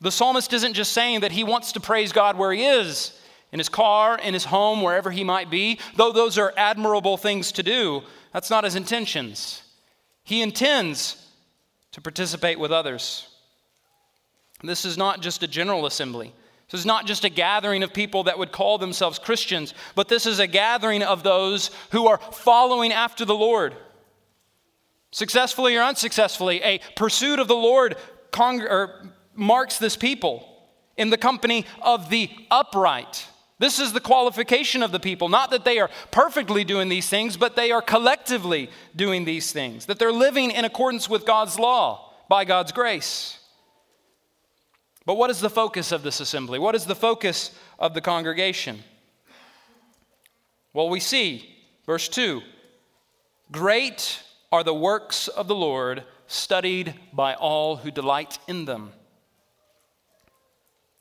The 0.00 0.10
psalmist 0.10 0.52
isn't 0.52 0.74
just 0.74 0.90
saying 0.90 1.20
that 1.20 1.30
he 1.30 1.44
wants 1.44 1.70
to 1.72 1.80
praise 1.80 2.12
God 2.12 2.36
where 2.36 2.52
he 2.52 2.64
is, 2.64 3.16
in 3.52 3.60
his 3.60 3.68
car, 3.68 4.18
in 4.18 4.34
his 4.34 4.44
home, 4.44 4.82
wherever 4.82 5.12
he 5.12 5.22
might 5.22 5.50
be, 5.50 5.78
though 5.94 6.10
those 6.10 6.36
are 6.36 6.52
admirable 6.56 7.16
things 7.16 7.52
to 7.52 7.62
do. 7.62 8.02
That's 8.32 8.50
not 8.50 8.64
his 8.64 8.74
intentions. 8.74 9.62
He 10.24 10.42
intends 10.42 11.24
to 11.92 12.00
participate 12.00 12.58
with 12.58 12.72
others. 12.72 13.28
This 14.64 14.84
is 14.84 14.98
not 14.98 15.20
just 15.20 15.44
a 15.44 15.46
general 15.46 15.86
assembly. 15.86 16.34
This 16.70 16.80
is 16.80 16.86
not 16.86 17.06
just 17.06 17.24
a 17.24 17.28
gathering 17.28 17.82
of 17.82 17.92
people 17.92 18.24
that 18.24 18.38
would 18.38 18.52
call 18.52 18.78
themselves 18.78 19.18
Christians, 19.18 19.74
but 19.94 20.08
this 20.08 20.26
is 20.26 20.38
a 20.38 20.46
gathering 20.46 21.02
of 21.02 21.22
those 21.22 21.70
who 21.92 22.06
are 22.06 22.18
following 22.32 22.92
after 22.92 23.24
the 23.24 23.34
Lord. 23.34 23.76
Successfully 25.12 25.76
or 25.76 25.82
unsuccessfully, 25.82 26.60
a 26.62 26.80
pursuit 26.96 27.38
of 27.38 27.48
the 27.48 27.54
Lord 27.54 27.96
cong- 28.32 28.66
marks 29.34 29.78
this 29.78 29.96
people 29.96 30.48
in 30.96 31.10
the 31.10 31.18
company 31.18 31.66
of 31.82 32.10
the 32.10 32.28
upright. 32.50 33.26
This 33.58 33.78
is 33.78 33.92
the 33.92 34.00
qualification 34.00 34.82
of 34.82 34.90
the 34.90 34.98
people. 34.98 35.28
Not 35.28 35.50
that 35.50 35.64
they 35.64 35.78
are 35.78 35.90
perfectly 36.10 36.64
doing 36.64 36.88
these 36.88 37.08
things, 37.08 37.36
but 37.36 37.54
they 37.54 37.70
are 37.70 37.82
collectively 37.82 38.70
doing 38.96 39.24
these 39.24 39.52
things, 39.52 39.86
that 39.86 39.98
they're 39.98 40.12
living 40.12 40.50
in 40.50 40.64
accordance 40.64 41.08
with 41.08 41.24
God's 41.24 41.58
law 41.58 42.12
by 42.28 42.44
God's 42.44 42.72
grace. 42.72 43.38
But 45.06 45.16
what 45.16 45.30
is 45.30 45.40
the 45.40 45.50
focus 45.50 45.92
of 45.92 46.02
this 46.02 46.20
assembly? 46.20 46.58
What 46.58 46.74
is 46.74 46.86
the 46.86 46.94
focus 46.94 47.50
of 47.78 47.94
the 47.94 48.00
congregation? 48.00 48.82
Well, 50.72 50.88
we 50.88 51.00
see, 51.00 51.48
verse 51.86 52.08
2 52.08 52.42
Great 53.52 54.22
are 54.50 54.64
the 54.64 54.74
works 54.74 55.28
of 55.28 55.48
the 55.48 55.54
Lord, 55.54 56.04
studied 56.26 56.94
by 57.12 57.34
all 57.34 57.76
who 57.76 57.90
delight 57.90 58.38
in 58.48 58.64
them. 58.64 58.92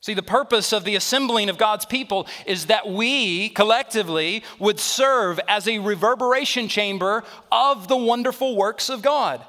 See, 0.01 0.13
the 0.13 0.21
purpose 0.21 0.73
of 0.73 0.83
the 0.83 0.95
assembling 0.95 1.47
of 1.47 1.57
God's 1.57 1.85
people 1.85 2.27
is 2.45 2.65
that 2.65 2.89
we 2.89 3.47
collectively 3.49 4.43
would 4.59 4.77
serve 4.77 5.39
as 5.47 5.65
a 5.65 5.79
reverberation 5.79 6.67
chamber 6.67 7.23
of 7.49 7.87
the 7.87 7.95
wonderful 7.95 8.57
works 8.57 8.89
of 8.89 9.01
God. 9.01 9.41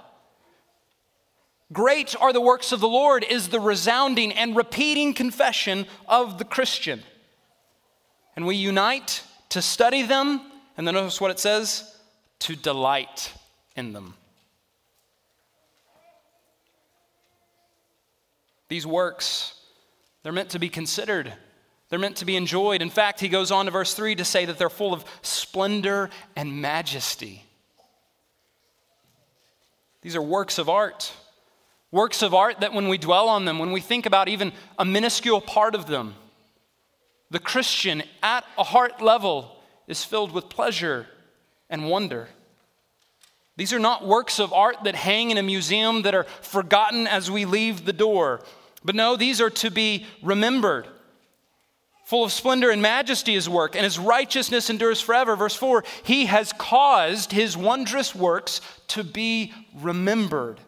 Great 1.74 2.14
are 2.20 2.32
the 2.32 2.40
works 2.40 2.72
of 2.72 2.80
the 2.80 2.88
Lord 2.88 3.24
is 3.28 3.48
the 3.48 3.60
resounding 3.60 4.32
and 4.32 4.56
repeating 4.56 5.12
confession 5.12 5.86
of 6.08 6.38
the 6.38 6.44
Christian. 6.44 7.02
And 8.36 8.46
we 8.46 8.54
unite 8.54 9.24
to 9.50 9.60
study 9.60 10.02
them, 10.02 10.40
and 10.76 10.86
then 10.86 10.94
notice 10.94 11.20
what 11.20 11.32
it 11.32 11.38
says 11.38 11.98
to 12.40 12.54
delight 12.54 13.34
in 13.76 13.92
them. 13.92 14.14
These 18.68 18.86
works 18.86 19.54
they're 20.22 20.32
meant 20.32 20.50
to 20.50 20.58
be 20.58 20.70
considered, 20.70 21.32
they're 21.90 21.98
meant 21.98 22.16
to 22.16 22.24
be 22.24 22.36
enjoyed. 22.36 22.82
In 22.82 22.88
fact, 22.88 23.20
he 23.20 23.28
goes 23.28 23.50
on 23.50 23.66
to 23.66 23.70
verse 23.70 23.94
3 23.94 24.14
to 24.14 24.24
say 24.24 24.46
that 24.46 24.58
they're 24.58 24.70
full 24.70 24.94
of 24.94 25.04
splendor 25.22 26.08
and 26.34 26.62
majesty. 26.62 27.44
These 30.00 30.16
are 30.16 30.22
works 30.22 30.58
of 30.58 30.68
art. 30.68 31.12
Works 31.94 32.22
of 32.22 32.34
art 32.34 32.58
that 32.58 32.72
when 32.72 32.88
we 32.88 32.98
dwell 32.98 33.28
on 33.28 33.44
them, 33.44 33.60
when 33.60 33.70
we 33.70 33.80
think 33.80 34.04
about 34.04 34.26
even 34.26 34.52
a 34.76 34.84
minuscule 34.84 35.40
part 35.40 35.76
of 35.76 35.86
them, 35.86 36.16
the 37.30 37.38
Christian 37.38 38.02
at 38.20 38.44
a 38.58 38.64
heart 38.64 39.00
level 39.00 39.62
is 39.86 40.02
filled 40.02 40.32
with 40.32 40.48
pleasure 40.48 41.06
and 41.70 41.88
wonder. 41.88 42.26
These 43.56 43.72
are 43.72 43.78
not 43.78 44.04
works 44.04 44.40
of 44.40 44.52
art 44.52 44.82
that 44.82 44.96
hang 44.96 45.30
in 45.30 45.38
a 45.38 45.42
museum 45.44 46.02
that 46.02 46.16
are 46.16 46.24
forgotten 46.24 47.06
as 47.06 47.30
we 47.30 47.44
leave 47.44 47.84
the 47.84 47.92
door. 47.92 48.40
But 48.84 48.96
no, 48.96 49.14
these 49.14 49.40
are 49.40 49.50
to 49.50 49.70
be 49.70 50.04
remembered. 50.20 50.88
Full 52.06 52.24
of 52.24 52.32
splendor 52.32 52.70
and 52.70 52.82
majesty 52.82 53.34
his 53.34 53.48
work, 53.48 53.76
and 53.76 53.84
his 53.84 54.00
righteousness 54.00 54.68
endures 54.68 55.00
forever. 55.00 55.36
Verse 55.36 55.54
4 55.54 55.84
He 56.02 56.26
has 56.26 56.52
caused 56.54 57.30
his 57.30 57.56
wondrous 57.56 58.16
works 58.16 58.60
to 58.88 59.04
be 59.04 59.52
remembered. 59.76 60.58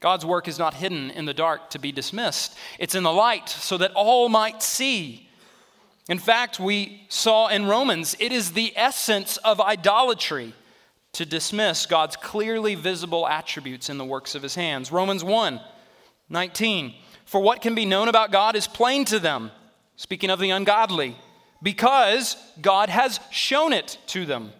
God's 0.00 0.24
work 0.24 0.48
is 0.48 0.58
not 0.58 0.74
hidden 0.74 1.10
in 1.10 1.26
the 1.26 1.34
dark 1.34 1.70
to 1.70 1.78
be 1.78 1.92
dismissed, 1.92 2.56
it's 2.78 2.94
in 2.94 3.02
the 3.02 3.12
light 3.12 3.48
so 3.48 3.76
that 3.78 3.92
all 3.92 4.28
might 4.28 4.62
see. 4.62 5.28
In 6.08 6.18
fact, 6.18 6.58
we 6.58 7.04
saw 7.08 7.48
in 7.48 7.66
Romans, 7.66 8.16
it 8.18 8.32
is 8.32 8.52
the 8.52 8.72
essence 8.74 9.36
of 9.38 9.60
idolatry 9.60 10.54
to 11.12 11.26
dismiss 11.26 11.86
God's 11.86 12.16
clearly 12.16 12.74
visible 12.74 13.28
attributes 13.28 13.90
in 13.90 13.98
the 13.98 14.04
works 14.04 14.34
of 14.34 14.42
his 14.42 14.54
hands. 14.54 14.90
Romans 14.90 15.22
1 15.22 15.60
19. 16.28 16.94
For 17.24 17.40
what 17.40 17.60
can 17.60 17.74
be 17.74 17.84
known 17.84 18.08
about 18.08 18.32
God 18.32 18.56
is 18.56 18.66
plain 18.66 19.04
to 19.06 19.18
them, 19.18 19.50
speaking 19.96 20.30
of 20.30 20.38
the 20.38 20.50
ungodly, 20.50 21.16
because 21.62 22.36
God 22.60 22.88
has 22.88 23.20
shown 23.30 23.72
it 23.72 23.98
to 24.08 24.24
them. 24.26 24.52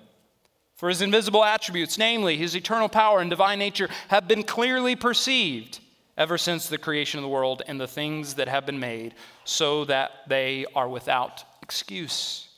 For 0.80 0.88
his 0.88 1.02
invisible 1.02 1.44
attributes, 1.44 1.98
namely 1.98 2.38
his 2.38 2.56
eternal 2.56 2.88
power 2.88 3.20
and 3.20 3.28
divine 3.28 3.58
nature, 3.58 3.90
have 4.08 4.26
been 4.26 4.42
clearly 4.42 4.96
perceived 4.96 5.78
ever 6.16 6.38
since 6.38 6.70
the 6.70 6.78
creation 6.78 7.18
of 7.18 7.22
the 7.22 7.28
world 7.28 7.60
and 7.66 7.78
the 7.78 7.86
things 7.86 8.32
that 8.36 8.48
have 8.48 8.64
been 8.64 8.80
made, 8.80 9.12
so 9.44 9.84
that 9.84 10.10
they 10.26 10.64
are 10.74 10.88
without 10.88 11.44
excuse. 11.60 12.48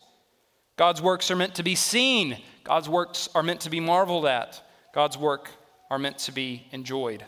God's 0.77 1.03
works 1.03 1.33
are 1.33 1.37
meant 1.37 1.57
to 1.57 1.65
be 1.65 1.75
seen 1.75 2.39
God's 2.63 2.89
works 2.89 3.29
are 3.35 3.43
meant 3.43 3.63
to 3.63 3.71
be 3.71 3.81
marveled 3.81 4.25
at, 4.25 4.63
God's 4.95 5.19
work 5.19 5.51
are 5.91 5.99
meant 5.99 6.19
to 6.19 6.33
be 6.33 6.65
enjoyed. 6.71 7.25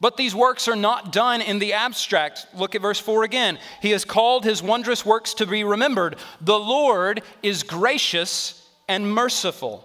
But 0.00 0.16
these 0.16 0.34
works 0.34 0.66
are 0.66 0.74
not 0.74 1.12
done 1.12 1.42
in 1.42 1.58
the 1.58 1.74
abstract. 1.74 2.46
Look 2.54 2.74
at 2.74 2.80
verse 2.80 2.98
4 2.98 3.24
again. 3.24 3.58
He 3.82 3.90
has 3.90 4.06
called 4.06 4.44
his 4.44 4.62
wondrous 4.62 5.04
works 5.04 5.34
to 5.34 5.46
be 5.46 5.62
remembered. 5.62 6.16
The 6.40 6.58
Lord 6.58 7.20
is 7.42 7.62
gracious 7.62 8.65
and 8.88 9.12
merciful. 9.12 9.84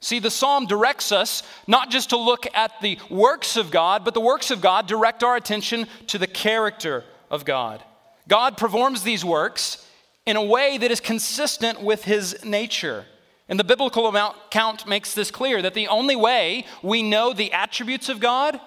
See, 0.00 0.20
the 0.20 0.30
psalm 0.30 0.66
directs 0.66 1.10
us 1.10 1.42
not 1.66 1.90
just 1.90 2.10
to 2.10 2.16
look 2.16 2.46
at 2.54 2.80
the 2.80 2.98
works 3.10 3.56
of 3.56 3.70
God, 3.70 4.04
but 4.04 4.14
the 4.14 4.20
works 4.20 4.50
of 4.50 4.60
God 4.60 4.86
direct 4.86 5.24
our 5.24 5.36
attention 5.36 5.86
to 6.06 6.18
the 6.18 6.26
character 6.26 7.04
of 7.30 7.44
God. 7.44 7.82
God 8.28 8.56
performs 8.56 9.02
these 9.02 9.24
works 9.24 9.84
in 10.24 10.36
a 10.36 10.44
way 10.44 10.78
that 10.78 10.90
is 10.90 11.00
consistent 11.00 11.82
with 11.82 12.04
his 12.04 12.44
nature. 12.44 13.06
And 13.48 13.58
the 13.58 13.64
biblical 13.64 14.06
account 14.06 14.86
makes 14.86 15.14
this 15.14 15.30
clear 15.30 15.62
that 15.62 15.74
the 15.74 15.88
only 15.88 16.14
way 16.14 16.66
we 16.82 17.02
know 17.02 17.32
the 17.32 17.52
attributes 17.52 18.08
of 18.08 18.20
God 18.20 18.60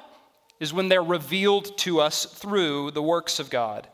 is 0.59 0.73
when 0.73 0.89
they're 0.89 1.03
revealed 1.03 1.77
to 1.79 2.01
us 2.01 2.25
through 2.25 2.91
the 2.91 3.01
works 3.01 3.39
of 3.39 3.49
God. 3.49 3.87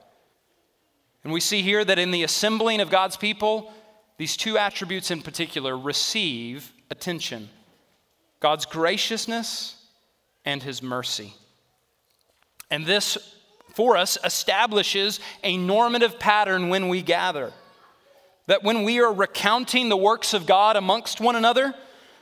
And 1.24 1.34
we 1.34 1.42
see 1.42 1.62
here 1.62 1.84
that 1.84 2.00
in 2.00 2.12
the 2.12 2.24
assembling 2.24 2.80
of 2.80 2.90
God's 2.90 3.18
people, 3.18 3.74
these 4.18 4.36
two 4.36 4.58
attributes 4.58 5.12
in 5.12 5.22
particular 5.22 5.78
receive 5.78 6.74
attention 6.90 7.50
God's 8.40 8.66
graciousness 8.66 9.76
and 10.46 10.62
his 10.62 10.84
mercy. 10.84 11.34
And 12.70 12.86
this 12.86 13.18
for 13.74 13.98
us 13.98 14.18
establishes 14.24 15.20
a 15.44 15.58
normative 15.58 16.20
pattern 16.20 16.70
when 16.70 16.88
we 16.88 17.02
gather. 17.02 17.52
That 18.48 18.64
when 18.64 18.84
we 18.84 19.00
are 19.00 19.12
recounting 19.12 19.90
the 19.90 19.98
works 19.98 20.34
of 20.34 20.46
God 20.46 20.76
amongst 20.76 21.20
one 21.20 21.36
another, 21.36 21.74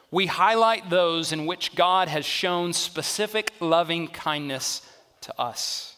we 0.09 0.25
highlight 0.25 0.89
those 0.89 1.31
in 1.31 1.45
which 1.45 1.75
God 1.75 2.07
has 2.07 2.25
shown 2.25 2.73
specific 2.73 3.51
loving 3.59 4.07
kindness 4.07 4.81
to 5.21 5.39
us. 5.39 5.95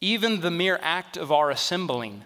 Even 0.00 0.40
the 0.40 0.50
mere 0.50 0.78
act 0.82 1.16
of 1.16 1.30
our 1.30 1.50
assembling 1.50 2.22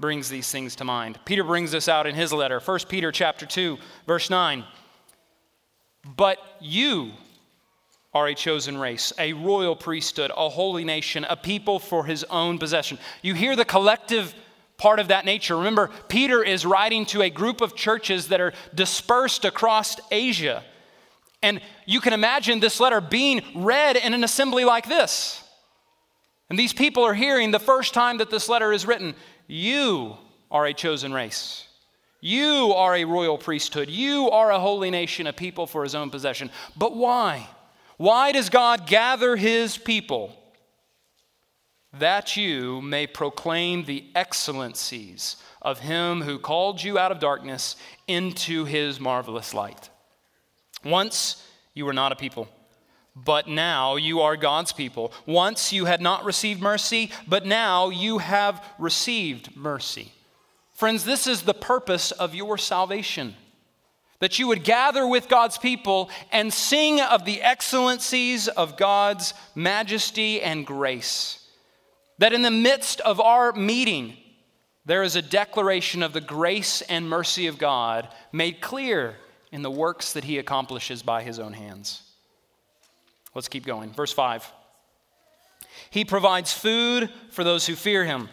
brings 0.00 0.28
these 0.28 0.50
things 0.50 0.76
to 0.76 0.84
mind. 0.84 1.18
Peter 1.24 1.44
brings 1.44 1.70
this 1.72 1.88
out 1.88 2.06
in 2.06 2.14
his 2.14 2.32
letter, 2.32 2.60
1 2.60 2.78
Peter 2.88 3.12
chapter 3.12 3.46
2, 3.46 3.78
verse 4.06 4.30
9. 4.30 4.64
But 6.16 6.38
you, 6.60 7.12
are 8.12 8.26
a 8.26 8.34
chosen 8.34 8.76
race, 8.76 9.12
a 9.18 9.32
royal 9.32 9.76
priesthood, 9.76 10.32
a 10.36 10.48
holy 10.48 10.84
nation, 10.84 11.24
a 11.28 11.36
people 11.36 11.78
for 11.78 12.04
his 12.04 12.24
own 12.24 12.58
possession. 12.58 12.98
You 13.22 13.34
hear 13.34 13.54
the 13.54 13.64
collective 13.64 14.34
part 14.76 14.98
of 14.98 15.08
that 15.08 15.24
nature. 15.24 15.56
Remember, 15.56 15.90
Peter 16.08 16.42
is 16.42 16.66
writing 16.66 17.06
to 17.06 17.22
a 17.22 17.30
group 17.30 17.60
of 17.60 17.76
churches 17.76 18.28
that 18.28 18.40
are 18.40 18.52
dispersed 18.74 19.44
across 19.44 19.96
Asia. 20.10 20.64
And 21.42 21.60
you 21.86 22.00
can 22.00 22.12
imagine 22.12 22.58
this 22.58 22.80
letter 22.80 23.00
being 23.00 23.42
read 23.54 23.96
in 23.96 24.12
an 24.12 24.24
assembly 24.24 24.64
like 24.64 24.88
this. 24.88 25.42
And 26.48 26.58
these 26.58 26.72
people 26.72 27.04
are 27.04 27.14
hearing 27.14 27.52
the 27.52 27.60
first 27.60 27.94
time 27.94 28.18
that 28.18 28.30
this 28.30 28.48
letter 28.48 28.72
is 28.72 28.84
written 28.86 29.14
You 29.50 30.16
are 30.48 30.66
a 30.66 30.72
chosen 30.72 31.12
race. 31.12 31.66
You 32.20 32.72
are 32.76 32.94
a 32.94 33.04
royal 33.04 33.36
priesthood. 33.36 33.90
You 33.90 34.30
are 34.30 34.52
a 34.52 34.60
holy 34.60 34.90
nation, 34.90 35.26
a 35.26 35.32
people 35.32 35.66
for 35.66 35.82
his 35.82 35.96
own 35.96 36.10
possession. 36.10 36.50
But 36.76 36.94
why? 36.94 37.48
Why 37.96 38.30
does 38.30 38.48
God 38.48 38.86
gather 38.86 39.34
his 39.34 39.76
people? 39.76 40.36
That 41.98 42.36
you 42.36 42.80
may 42.80 43.08
proclaim 43.08 43.84
the 43.84 44.04
excellencies 44.14 45.34
of 45.60 45.80
him 45.80 46.22
who 46.22 46.38
called 46.38 46.80
you 46.80 46.96
out 46.96 47.10
of 47.10 47.18
darkness 47.18 47.74
into 48.06 48.66
his 48.66 49.00
marvelous 49.00 49.52
light. 49.52 49.90
Once 50.84 51.44
you 51.74 51.84
were 51.84 51.92
not 51.92 52.12
a 52.12 52.16
people, 52.16 52.48
but 53.16 53.48
now 53.48 53.96
you 53.96 54.20
are 54.20 54.36
God's 54.36 54.72
people. 54.72 55.12
Once 55.26 55.72
you 55.72 55.84
had 55.84 56.00
not 56.00 56.24
received 56.24 56.60
mercy, 56.60 57.10
but 57.26 57.44
now 57.44 57.88
you 57.88 58.18
have 58.18 58.64
received 58.78 59.56
mercy. 59.56 60.12
Friends, 60.74 61.04
this 61.04 61.26
is 61.26 61.42
the 61.42 61.54
purpose 61.54 62.10
of 62.12 62.34
your 62.34 62.56
salvation 62.56 63.34
that 64.20 64.38
you 64.38 64.46
would 64.46 64.64
gather 64.64 65.06
with 65.06 65.28
God's 65.28 65.58
people 65.58 66.10
and 66.30 66.52
sing 66.52 67.00
of 67.00 67.24
the 67.24 67.40
excellencies 67.42 68.48
of 68.48 68.76
God's 68.76 69.34
majesty 69.54 70.40
and 70.42 70.66
grace. 70.66 71.46
That 72.18 72.34
in 72.34 72.42
the 72.42 72.50
midst 72.50 73.00
of 73.00 73.18
our 73.18 73.52
meeting, 73.52 74.16
there 74.84 75.02
is 75.02 75.16
a 75.16 75.22
declaration 75.22 76.02
of 76.02 76.12
the 76.12 76.20
grace 76.20 76.82
and 76.82 77.08
mercy 77.08 77.46
of 77.46 77.58
God 77.58 78.08
made 78.30 78.60
clear 78.60 79.16
in 79.52 79.62
the 79.62 79.70
works 79.70 80.12
that 80.12 80.24
he 80.24 80.38
accomplishes 80.38 81.02
by 81.02 81.22
his 81.22 81.38
own 81.38 81.54
hands. 81.54 82.02
Let's 83.34 83.48
keep 83.48 83.64
going. 83.64 83.92
Verse 83.92 84.12
5. 84.12 84.50
He 85.90 86.04
provides 86.04 86.52
food 86.52 87.10
for 87.30 87.44
those 87.44 87.66
who 87.66 87.74
fear 87.74 88.04
him. 88.04 88.28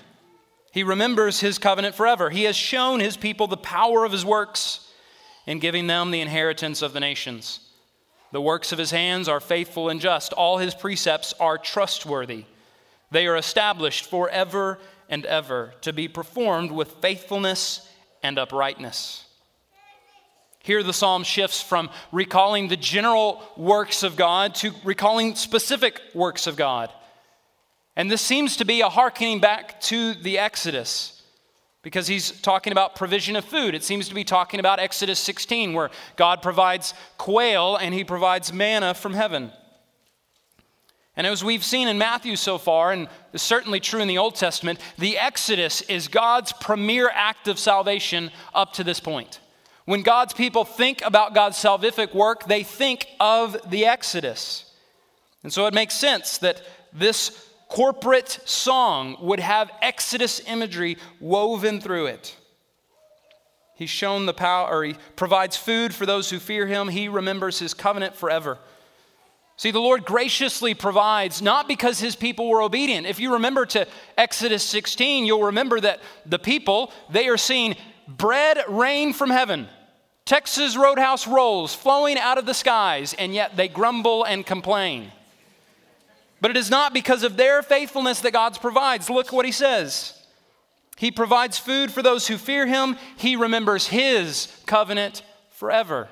He 0.72 0.84
remembers 0.84 1.40
his 1.40 1.58
covenant 1.58 1.96
forever. 1.96 2.30
He 2.30 2.44
has 2.44 2.56
shown 2.56 3.00
his 3.00 3.18
people 3.18 3.48
the 3.48 3.58
power 3.58 4.06
of 4.06 4.12
his 4.12 4.26
works 4.26 4.92
in 5.46 5.60
giving 5.60 5.88
them 5.88 6.12
the 6.12 6.22
inheritance 6.22 6.82
of 6.82 6.94
the 6.94 7.00
nations. 7.00 7.60
The 8.32 8.42
works 8.42 8.72
of 8.72 8.80
his 8.80 8.92
hands 8.92 9.30
are 9.30 9.40
faithful 9.40 9.90
and 9.90 10.02
just. 10.02 10.34
All 10.34 10.58
his 10.58 10.76
precepts 10.76 11.34
are 11.40 11.58
trustworthy. 11.58 12.46
They 13.10 13.28
are 13.28 13.38
established 13.38 14.10
forever 14.10 14.80
and 15.10 15.26
ever 15.26 15.74
to 15.82 15.94
be 15.94 16.08
performed 16.08 16.72
with 16.72 16.98
faithfulness 17.02 17.90
and 18.22 18.38
uprightness. 18.38 19.27
Here, 20.68 20.84
the 20.84 20.92
psalm 20.92 21.24
shifts 21.24 21.62
from 21.62 21.90
recalling 22.12 22.68
the 22.68 22.76
general 22.76 23.42
works 23.56 24.04
of 24.04 24.18
God 24.18 24.54
to 24.56 24.74
recalling 24.84 25.36
specific 25.36 26.02
works 26.14 26.46
of 26.46 26.58
God. 26.58 26.92
And 27.96 28.12
this 28.12 28.22
seems 28.22 28.58
to 28.58 28.66
be 28.66 28.82
a 28.82 28.90
hearkening 28.90 29.40
back 29.40 29.80
to 29.84 30.14
the 30.14 30.40
Exodus 30.40 31.24
because 31.84 32.06
he's 32.06 32.32
talking 32.42 32.74
about 32.74 32.98
provision 32.98 33.38
of 33.38 33.46
food. 33.46 33.76
It 33.76 33.84
seems 33.86 34.10
to 34.10 34.14
be 34.14 34.26
talking 34.26 34.60
about 34.60 34.78
Exodus 34.82 35.20
16, 35.20 35.72
where 35.72 35.90
God 36.18 36.42
provides 36.42 36.94
quail 37.18 37.78
and 37.78 37.94
he 37.94 38.04
provides 38.04 38.52
manna 38.52 38.94
from 38.94 39.14
heaven. 39.14 39.54
And 41.16 41.26
as 41.26 41.46
we've 41.46 41.64
seen 41.64 41.88
in 41.88 41.98
Matthew 41.98 42.36
so 42.36 42.58
far, 42.58 42.92
and 42.92 43.08
certainly 43.36 43.80
true 43.80 44.02
in 44.02 44.10
the 44.10 44.18
Old 44.18 44.36
Testament, 44.36 44.82
the 44.98 45.18
Exodus 45.18 45.80
is 45.84 46.10
God's 46.10 46.52
premier 46.52 47.10
act 47.14 47.48
of 47.48 47.58
salvation 47.58 48.32
up 48.54 48.74
to 48.74 48.84
this 48.84 49.00
point. 49.00 49.40
When 49.88 50.02
God's 50.02 50.34
people 50.34 50.66
think 50.66 51.02
about 51.06 51.34
God's 51.34 51.58
salvific 51.58 52.14
work, 52.14 52.46
they 52.46 52.64
think 52.64 53.08
of 53.22 53.56
the 53.70 53.86
Exodus. 53.86 54.70
And 55.44 55.54
so 55.54 55.66
it 55.66 55.74
makes 55.74 55.94
sense 55.94 56.40
that 56.40 56.62
this 56.92 57.50
corporate 57.70 58.42
song 58.44 59.16
would 59.22 59.40
have 59.40 59.72
Exodus 59.82 60.42
imagery 60.46 60.98
woven 61.22 61.80
through 61.80 62.08
it. 62.08 62.36
He's 63.76 63.90
shown 63.90 64.26
the 64.26 64.34
power, 64.34 64.70
or 64.70 64.84
he 64.84 64.96
provides 65.16 65.56
food 65.56 65.96
for 65.96 66.06
those 66.06 66.30
who 66.30 66.40
fear 66.40 66.68
him. 66.68 66.90
He 66.90 67.08
remembers 67.08 67.58
his 67.58 67.74
covenant 67.74 68.14
forever. 68.14 68.58
See, 69.56 69.72
the 69.72 69.80
Lord 69.80 70.04
graciously 70.04 70.74
provides 70.74 71.42
not 71.42 71.66
because 71.66 71.98
his 71.98 72.18
people 72.18 72.50
were 72.50 72.62
obedient. 72.62 73.08
If 73.08 73.22
you 73.22 73.36
remember 73.36 73.66
to 73.68 73.88
Exodus 74.18 74.64
16, 74.64 75.26
you'll 75.26 75.44
remember 75.44 75.80
that 75.80 76.02
the 76.26 76.40
people, 76.40 76.92
they 77.10 77.30
are 77.30 77.38
seeing 77.38 77.78
bread 78.06 78.58
rain 78.68 79.14
from 79.14 79.30
heaven. 79.30 79.70
Texas 80.28 80.76
Roadhouse 80.76 81.26
rolls 81.26 81.74
flowing 81.74 82.18
out 82.20 82.38
of 82.38 82.46
the 82.46 82.54
skies, 82.54 83.14
and 83.14 83.34
yet 83.34 83.56
they 83.56 83.70
grumble 83.70 84.26
and 84.26 84.46
complain. 84.46 85.14
But 86.42 86.52
it 86.52 86.58
is 86.58 86.70
not 86.70 86.94
because 86.94 87.24
of 87.24 87.38
their 87.38 87.64
faithfulness 87.64 88.20
that 88.20 88.34
God 88.34 88.60
provides. 88.60 89.10
Look 89.10 89.32
what 89.32 89.46
he 89.46 89.54
says. 89.54 90.22
He 90.98 91.12
provides 91.12 91.58
food 91.58 91.92
for 91.92 92.02
those 92.02 92.28
who 92.28 92.38
fear 92.38 92.68
him, 92.68 92.98
he 93.16 93.38
remembers 93.38 93.88
his 93.88 94.54
covenant 94.66 95.24
forever. 95.52 96.10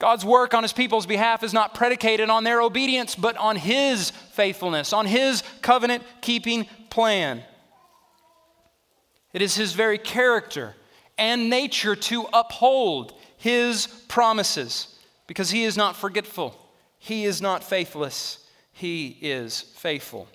God's 0.00 0.24
work 0.24 0.52
on 0.52 0.64
his 0.64 0.72
people's 0.72 1.06
behalf 1.06 1.44
is 1.44 1.52
not 1.52 1.74
predicated 1.74 2.28
on 2.28 2.42
their 2.42 2.60
obedience, 2.60 3.14
but 3.14 3.36
on 3.36 3.54
his 3.54 4.10
faithfulness, 4.10 4.92
on 4.92 5.06
his 5.06 5.44
covenant 5.62 6.02
keeping 6.22 6.66
plan. 6.88 7.44
It 9.32 9.42
is 9.42 9.54
his 9.54 9.74
very 9.74 9.98
character 9.98 10.74
and 11.20 11.50
nature 11.50 11.94
to 11.94 12.26
uphold 12.32 13.12
his 13.36 13.86
promises 14.08 14.98
because 15.26 15.50
he 15.50 15.62
is 15.62 15.76
not 15.76 15.94
forgetful, 15.94 16.56
he 16.98 17.24
is 17.24 17.40
not 17.40 17.62
faithless, 17.62 18.44
he 18.72 19.16
is 19.20 19.60
faithful. 19.60 20.26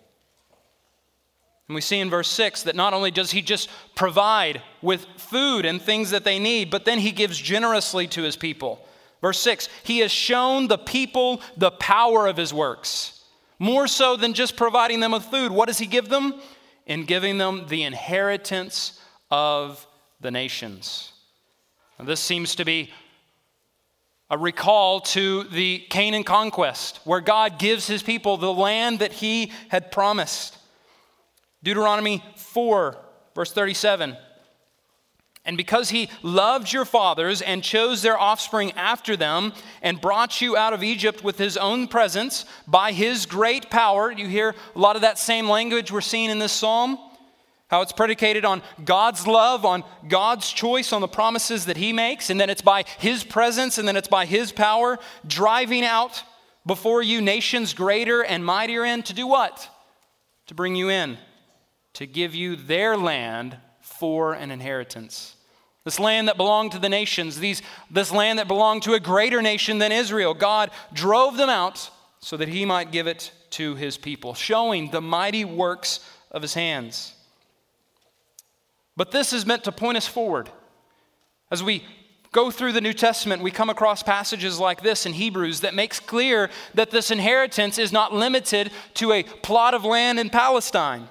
And 1.68 1.76
we 1.76 1.82
see 1.82 2.00
in 2.00 2.12
verse 2.12 2.30
6 2.30 2.64
that 2.64 2.76
not 2.76 2.94
only 2.94 3.10
does 3.10 3.32
he 3.32 3.42
just 3.42 3.70
provide 3.96 4.62
with 4.84 5.06
food 5.18 5.66
and 5.66 5.82
things 5.82 6.12
that 6.12 6.24
they 6.24 6.38
need, 6.38 6.70
but 6.70 6.86
then 6.86 7.00
he 7.00 7.12
gives 7.12 7.40
generously 7.40 8.06
to 8.10 8.22
his 8.22 8.36
people. 8.36 8.88
Verse 9.20 9.40
6 9.40 9.68
He 9.84 10.00
has 10.00 10.12
shown 10.12 10.68
the 10.68 10.78
people 10.78 11.42
the 11.58 11.72
power 11.72 12.28
of 12.28 12.38
his 12.38 12.54
works. 12.54 13.24
More 13.58 13.88
so 13.88 14.16
than 14.16 14.34
just 14.34 14.56
providing 14.56 15.00
them 15.00 15.14
with 15.14 15.26
food. 15.26 15.52
What 15.52 15.68
does 15.68 15.80
he 15.80 15.88
give 15.88 16.10
them? 16.10 16.36
In 16.86 17.06
giving 17.06 17.40
them 17.40 17.66
the 17.68 17.84
inheritance 17.84 19.00
of 19.32 19.88
the 20.26 20.32
nations. 20.32 21.12
This 22.04 22.20
seems 22.20 22.56
to 22.56 22.66
be 22.66 22.92
a 24.30 24.38
recall 24.38 25.02
to 25.02 25.44
the 25.44 25.80
Canaan 25.90 26.24
conquest, 26.24 27.00
where 27.04 27.22
God 27.22 27.60
gives 27.60 27.86
his 27.86 28.02
people 28.02 28.36
the 28.38 28.52
land 28.52 29.00
that 29.00 29.14
he 29.14 29.52
had 29.70 29.92
promised. 29.92 30.58
Deuteronomy 31.62 32.24
4, 32.38 32.98
verse 33.36 33.54
37. 33.54 34.18
And 35.46 35.58
because 35.58 35.92
he 35.92 36.10
loved 36.24 36.74
your 36.74 36.86
fathers 36.86 37.44
and 37.44 37.64
chose 37.64 38.02
their 38.02 38.18
offspring 38.18 38.72
after 38.72 39.16
them 39.16 39.54
and 39.84 40.02
brought 40.02 40.42
you 40.42 40.58
out 40.58 40.74
of 40.74 40.84
Egypt 40.84 41.24
with 41.24 41.38
his 41.38 41.56
own 41.56 41.88
presence 41.88 42.46
by 42.68 42.94
his 42.94 43.28
great 43.28 43.70
power, 43.70 44.12
you 44.12 44.28
hear 44.28 44.56
a 44.76 44.80
lot 44.80 44.96
of 44.96 45.04
that 45.04 45.20
same 45.20 45.48
language 45.48 45.92
we're 45.92 46.02
seeing 46.02 46.32
in 46.32 46.40
this 46.40 46.52
psalm. 46.52 46.98
How 47.68 47.82
it's 47.82 47.92
predicated 47.92 48.46
on 48.46 48.62
God's 48.84 49.26
love, 49.26 49.66
on 49.66 49.84
God's 50.08 50.52
choice, 50.52 50.94
on 50.94 51.02
the 51.02 51.08
promises 51.08 51.66
that 51.66 51.78
He 51.78 51.94
makes, 51.94 52.30
and 52.30 52.40
then 52.40 52.50
it's 52.50 52.62
by 52.62 52.84
His 53.00 53.24
presence, 53.24 53.78
and 53.78 53.88
then 53.88 53.96
it's 53.96 54.08
by 54.08 54.26
His 54.26 54.52
power 54.52 55.00
driving 55.26 55.84
out 55.84 56.24
before 56.66 57.02
you 57.02 57.22
nations 57.22 57.74
greater 57.74 58.24
and 58.24 58.46
mightier 58.46 58.86
in 58.86 59.02
to 59.04 59.14
do 59.14 59.26
what? 59.26 59.68
To 60.48 60.54
bring 60.54 60.76
you 60.76 60.90
in, 60.90 61.18
to 61.94 62.06
give 62.06 62.36
you 62.36 62.56
their 62.56 62.98
land 62.98 63.58
for 63.82 64.34
an 64.34 64.52
inheritance. 64.52 65.36
This 65.86 66.00
land 66.00 66.28
that 66.28 66.38
belonged 66.38 66.72
to 66.74 66.80
the 66.80 66.90
nations, 66.90 67.40
these, 67.40 67.64
this 67.90 68.12
land 68.12 68.38
that 68.38 68.48
belonged 68.48 68.84
to 68.84 68.94
a 68.94 69.00
greater 69.00 69.42
nation 69.42 69.80
than 69.80 69.92
Israel, 69.92 70.36
God 70.36 70.70
drove 70.94 71.38
them 71.38 71.50
out 71.50 71.90
so 72.20 72.38
that 72.38 72.48
He 72.48 72.64
might 72.64 72.92
give 72.92 73.08
it 73.08 73.32
to 73.52 73.74
His 73.74 73.98
people, 73.98 74.36
showing 74.36 74.92
the 74.92 75.02
mighty 75.02 75.46
works 75.46 76.00
of 76.30 76.44
His 76.44 76.54
hands. 76.54 77.15
But 78.98 79.12
this 79.12 79.34
is 79.34 79.46
meant 79.46 79.64
to 79.66 79.72
point 79.72 79.98
us 79.98 80.08
forward. 80.08 80.50
As 81.52 81.62
we 81.62 81.84
go 82.32 82.52
through 82.52 82.74
the 82.74 82.82
New 82.82 82.94
Testament, 82.94 83.42
we 83.42 83.52
come 83.52 83.70
across 83.70 84.04
passages 84.04 84.60
like 84.60 84.82
this 84.82 85.06
in 85.06 85.14
Hebrews 85.14 85.62
that 85.62 85.74
makes 85.74 86.00
clear 86.00 86.50
that 86.74 86.92
this 86.92 87.12
inheritance 87.12 87.78
is 87.78 87.92
not 87.92 88.14
limited 88.14 88.72
to 88.96 89.12
a 89.12 89.24
plot 89.24 89.74
of 89.74 89.86
land 89.86 90.20
in 90.20 90.30
Palestine. 90.30 91.08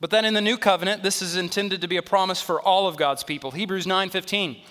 But 0.00 0.10
then 0.10 0.24
in 0.24 0.34
the 0.34 0.40
new 0.40 0.58
covenant, 0.58 1.02
this 1.02 1.22
is 1.22 1.36
intended 1.36 1.80
to 1.80 1.88
be 1.88 1.96
a 1.96 2.02
promise 2.02 2.42
for 2.42 2.60
all 2.60 2.86
of 2.86 2.96
God's 2.96 3.22
people. 3.22 3.50
Hebrews 3.50 3.86
9:15. 3.86 4.62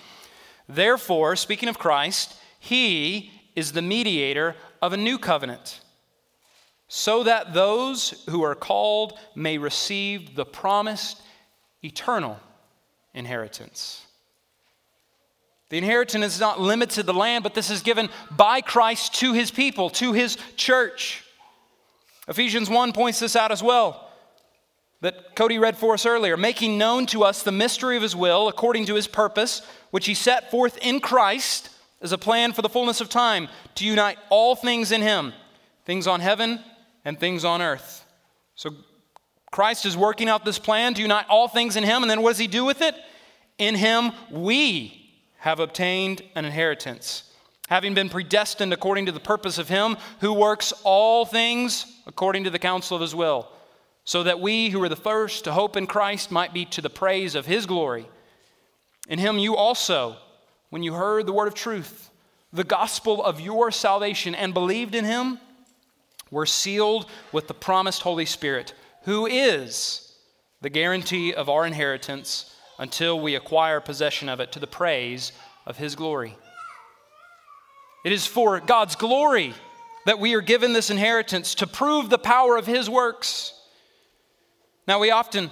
Therefore, 0.68 1.36
speaking 1.36 1.68
of 1.68 1.78
Christ, 1.78 2.36
he 2.58 3.32
is 3.54 3.72
the 3.72 3.82
mediator 3.82 4.56
of 4.82 4.92
a 4.92 4.96
new 4.96 5.18
covenant, 5.18 5.80
so 6.88 7.22
that 7.22 7.54
those 7.54 8.24
who 8.28 8.42
are 8.42 8.54
called 8.54 9.18
may 9.34 9.58
receive 9.58 10.36
the 10.36 10.44
promised 10.44 11.22
eternal 11.86 12.38
inheritance. 13.14 14.04
The 15.68 15.78
inheritance 15.78 16.34
is 16.34 16.40
not 16.40 16.60
limited 16.60 16.94
to 16.96 17.02
the 17.02 17.14
land, 17.14 17.42
but 17.42 17.54
this 17.54 17.70
is 17.70 17.82
given 17.82 18.08
by 18.30 18.60
Christ 18.60 19.14
to 19.16 19.32
his 19.32 19.50
people, 19.50 19.90
to 19.90 20.12
his 20.12 20.36
church. 20.56 21.24
Ephesians 22.28 22.68
1 22.68 22.92
points 22.92 23.18
this 23.18 23.36
out 23.36 23.52
as 23.52 23.62
well 23.62 24.02
that 25.02 25.36
Cody 25.36 25.58
read 25.58 25.76
for 25.76 25.94
us 25.94 26.06
earlier, 26.06 26.36
making 26.36 26.78
known 26.78 27.06
to 27.06 27.22
us 27.22 27.42
the 27.42 27.52
mystery 27.52 27.96
of 27.96 28.02
his 28.02 28.16
will 28.16 28.48
according 28.48 28.86
to 28.86 28.94
his 28.94 29.06
purpose, 29.06 29.60
which 29.90 30.06
he 30.06 30.14
set 30.14 30.50
forth 30.50 30.78
in 30.78 31.00
Christ 31.00 31.68
as 32.00 32.12
a 32.12 32.18
plan 32.18 32.52
for 32.52 32.62
the 32.62 32.68
fullness 32.68 33.00
of 33.00 33.08
time 33.08 33.48
to 33.74 33.84
unite 33.84 34.18
all 34.30 34.56
things 34.56 34.92
in 34.92 35.02
him, 35.02 35.32
things 35.84 36.06
on 36.06 36.20
heaven 36.20 36.60
and 37.04 37.20
things 37.20 37.44
on 37.44 37.60
earth. 37.60 38.04
So 38.54 38.70
Christ 39.56 39.86
is 39.86 39.96
working 39.96 40.28
out 40.28 40.44
this 40.44 40.58
plan 40.58 40.92
to 40.92 41.00
unite 41.00 41.24
all 41.30 41.48
things 41.48 41.76
in 41.76 41.82
Him, 41.82 42.02
and 42.02 42.10
then 42.10 42.20
what 42.20 42.28
does 42.28 42.38
He 42.38 42.46
do 42.46 42.66
with 42.66 42.82
it? 42.82 42.94
In 43.56 43.74
Him, 43.74 44.12
we 44.30 45.14
have 45.38 45.60
obtained 45.60 46.20
an 46.34 46.44
inheritance, 46.44 47.22
having 47.70 47.94
been 47.94 48.10
predestined 48.10 48.74
according 48.74 49.06
to 49.06 49.12
the 49.12 49.18
purpose 49.18 49.56
of 49.56 49.70
Him 49.70 49.96
who 50.20 50.34
works 50.34 50.74
all 50.84 51.24
things 51.24 51.86
according 52.06 52.44
to 52.44 52.50
the 52.50 52.58
counsel 52.58 52.96
of 52.96 53.00
His 53.00 53.14
will, 53.14 53.48
so 54.04 54.24
that 54.24 54.40
we 54.40 54.68
who 54.68 54.78
were 54.78 54.90
the 54.90 54.94
first 54.94 55.44
to 55.44 55.52
hope 55.52 55.74
in 55.74 55.86
Christ 55.86 56.30
might 56.30 56.52
be 56.52 56.66
to 56.66 56.82
the 56.82 56.90
praise 56.90 57.34
of 57.34 57.46
His 57.46 57.64
glory. 57.64 58.06
In 59.08 59.18
Him, 59.18 59.38
you 59.38 59.56
also, 59.56 60.18
when 60.68 60.82
you 60.82 60.92
heard 60.92 61.24
the 61.24 61.32
word 61.32 61.48
of 61.48 61.54
truth, 61.54 62.10
the 62.52 62.62
gospel 62.62 63.24
of 63.24 63.40
your 63.40 63.70
salvation, 63.70 64.34
and 64.34 64.52
believed 64.52 64.94
in 64.94 65.06
Him, 65.06 65.40
were 66.30 66.44
sealed 66.44 67.06
with 67.32 67.48
the 67.48 67.54
promised 67.54 68.02
Holy 68.02 68.26
Spirit 68.26 68.74
who 69.06 69.24
is 69.26 70.12
the 70.60 70.68
guarantee 70.68 71.32
of 71.32 71.48
our 71.48 71.64
inheritance 71.64 72.52
until 72.78 73.18
we 73.20 73.36
acquire 73.36 73.80
possession 73.80 74.28
of 74.28 74.40
it 74.40 74.50
to 74.52 74.58
the 74.58 74.66
praise 74.66 75.30
of 75.64 75.78
His 75.78 75.94
glory. 75.94 76.36
It 78.04 78.10
is 78.10 78.26
for 78.26 78.58
God's 78.60 78.96
glory 78.96 79.54
that 80.06 80.18
we 80.18 80.34
are 80.34 80.40
given 80.40 80.72
this 80.72 80.90
inheritance 80.90 81.54
to 81.56 81.68
prove 81.68 82.10
the 82.10 82.18
power 82.18 82.56
of 82.56 82.66
His 82.66 82.90
works. 82.90 83.54
Now, 84.88 84.98
we 84.98 85.12
often 85.12 85.50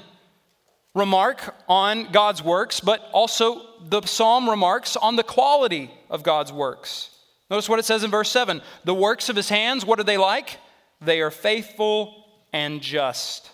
remark 0.93 1.55
on 1.69 2.11
God's 2.11 2.43
works, 2.43 2.81
but 2.81 3.09
also 3.13 3.63
the 3.89 4.03
psalm 4.03 4.51
remarks 4.51 4.97
on 4.97 5.15
the 5.15 5.23
quality 5.23 5.93
of 6.11 6.25
God's 6.25 6.53
works. 6.53 7.11
Notice 7.51 7.69
what 7.69 7.79
it 7.79 7.85
says 7.85 8.03
in 8.03 8.11
verse 8.11 8.33
7 8.33 8.63
The 8.85 8.95
works 8.95 9.29
of 9.29 9.37
His 9.37 9.49
hands, 9.49 9.87
what 9.87 10.01
are 10.01 10.05
they 10.05 10.19
like? 10.19 10.59
They 11.01 11.21
are 11.21 11.31
faithful 11.31 12.24
and 12.55 12.81
just. 12.81 13.51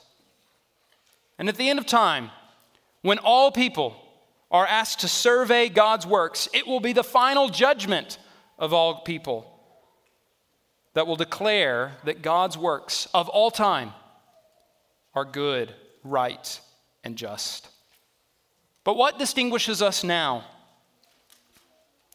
And 1.38 1.48
at 1.48 1.56
the 1.56 1.70
end 1.70 1.78
of 1.78 1.86
time, 1.86 2.30
when 3.00 3.18
all 3.18 3.50
people 3.50 3.96
are 4.50 4.66
asked 4.66 5.00
to 5.00 5.08
survey 5.08 5.70
God's 5.70 6.06
works, 6.06 6.50
it 6.52 6.66
will 6.66 6.80
be 6.80 6.92
the 6.92 7.02
final 7.02 7.48
judgment 7.48 8.18
of 8.58 8.74
all 8.74 9.00
people 9.00 9.58
that 10.92 11.06
will 11.06 11.16
declare 11.16 11.92
that 12.04 12.20
God's 12.20 12.58
works 12.58 13.08
of 13.14 13.30
all 13.30 13.50
time 13.50 13.94
are 15.14 15.24
good, 15.24 15.74
right, 16.04 16.60
and 17.02 17.16
just. 17.16 17.68
But 18.84 18.98
what 18.98 19.18
distinguishes 19.18 19.80
us 19.80 20.04
now? 20.04 20.44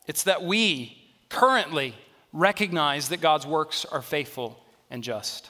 It's 0.05 0.23
that 0.23 0.43
we 0.43 0.97
currently 1.29 1.95
recognize 2.31 3.09
that 3.09 3.21
God's 3.21 3.47
works 3.47 3.85
are 3.85 4.03
faithful 4.03 4.63
and 4.91 5.03
just. 5.03 5.49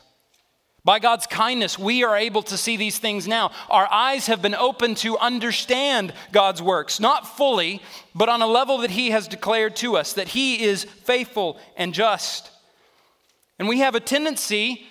By 0.85 0.99
God's 0.99 1.25
kindness, 1.25 1.79
we 1.79 2.03
are 2.03 2.15
able 2.15 2.43
to 2.43 2.57
see 2.57 2.77
these 2.77 2.99
things 2.99 3.27
now. 3.27 3.51
Our 3.71 3.91
eyes 3.91 4.27
have 4.27 4.43
been 4.43 4.53
opened 4.53 4.97
to 4.97 5.17
understand 5.17 6.13
God's 6.31 6.61
works, 6.61 6.99
not 6.99 7.35
fully, 7.35 7.81
but 8.13 8.29
on 8.29 8.43
a 8.43 8.47
level 8.47 8.77
that 8.77 8.91
He 8.91 9.09
has 9.09 9.27
declared 9.27 9.75
to 9.77 9.97
us 9.97 10.13
that 10.13 10.27
He 10.27 10.63
is 10.63 10.83
faithful 10.83 11.57
and 11.75 11.91
just. 11.91 12.51
And 13.57 13.67
we 13.67 13.79
have 13.79 13.95
a 13.95 13.99
tendency 13.99 14.85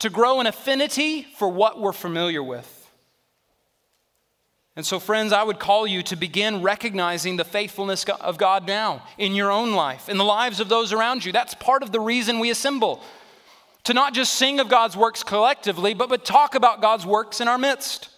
to 0.00 0.10
grow 0.10 0.40
an 0.40 0.48
affinity 0.48 1.22
for 1.22 1.48
what 1.48 1.80
we're 1.80 1.92
familiar 1.92 2.42
with. 2.42 2.72
And 4.74 4.84
so, 4.84 4.98
friends, 4.98 5.32
I 5.32 5.44
would 5.44 5.60
call 5.60 5.86
you 5.86 6.02
to 6.02 6.16
begin 6.16 6.60
recognizing 6.60 7.36
the 7.36 7.44
faithfulness 7.44 8.04
of 8.04 8.36
God 8.36 8.66
now 8.66 9.04
in 9.16 9.36
your 9.36 9.52
own 9.52 9.74
life, 9.74 10.08
in 10.08 10.18
the 10.18 10.24
lives 10.24 10.58
of 10.58 10.68
those 10.68 10.92
around 10.92 11.24
you. 11.24 11.30
That's 11.30 11.54
part 11.54 11.84
of 11.84 11.92
the 11.92 12.00
reason 12.00 12.40
we 12.40 12.50
assemble. 12.50 13.00
To 13.86 13.94
not 13.94 14.14
just 14.14 14.34
sing 14.34 14.58
of 14.58 14.68
God's 14.68 14.96
works 14.96 15.22
collectively, 15.22 15.94
but, 15.94 16.08
but 16.08 16.24
talk 16.24 16.56
about 16.56 16.82
God's 16.82 17.06
works 17.06 17.40
in 17.40 17.46
our 17.46 17.56
midst. 17.56 18.08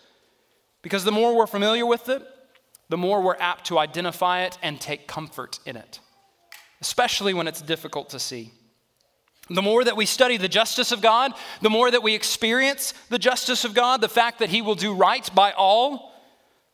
Because 0.81 1.05
the 1.05 1.13
more 1.13 1.37
we're 1.37 1.47
familiar 1.47 1.85
with 1.85 2.09
it, 2.09 2.23
the 2.89 2.97
more 2.97 3.21
we're 3.21 3.37
apt 3.39 3.67
to 3.67 3.79
identify 3.79 4.45
it 4.45 4.57
and 4.63 4.81
take 4.81 5.07
comfort 5.07 5.59
in 5.67 5.77
it, 5.77 6.01
especially 6.81 7.35
when 7.35 7.47
it's 7.47 7.61
difficult 7.61 8.09
to 8.11 8.19
see. 8.19 8.51
The 9.51 9.61
more 9.61 9.85
that 9.85 9.95
we 9.95 10.07
study 10.07 10.39
the 10.39 10.49
justice 10.49 10.91
of 10.91 11.03
God, 11.03 11.33
the 11.61 11.69
more 11.69 11.91
that 11.91 12.03
we 12.03 12.15
experience 12.15 12.95
the 13.11 13.19
justice 13.19 13.67
of 13.67 13.75
God, 13.75 14.01
the 14.01 14.09
fact 14.09 14.39
that 14.39 14.49
He 14.49 14.63
will 14.63 14.75
do 14.75 14.95
right 14.95 15.29
by 15.35 15.53
all, 15.53 16.15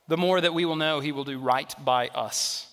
the 0.07 0.17
more 0.17 0.41
that 0.41 0.55
we 0.55 0.65
will 0.65 0.77
know 0.77 1.01
He 1.01 1.11
will 1.11 1.25
do 1.25 1.41
right 1.41 1.75
by 1.85 2.11
us. 2.11 2.69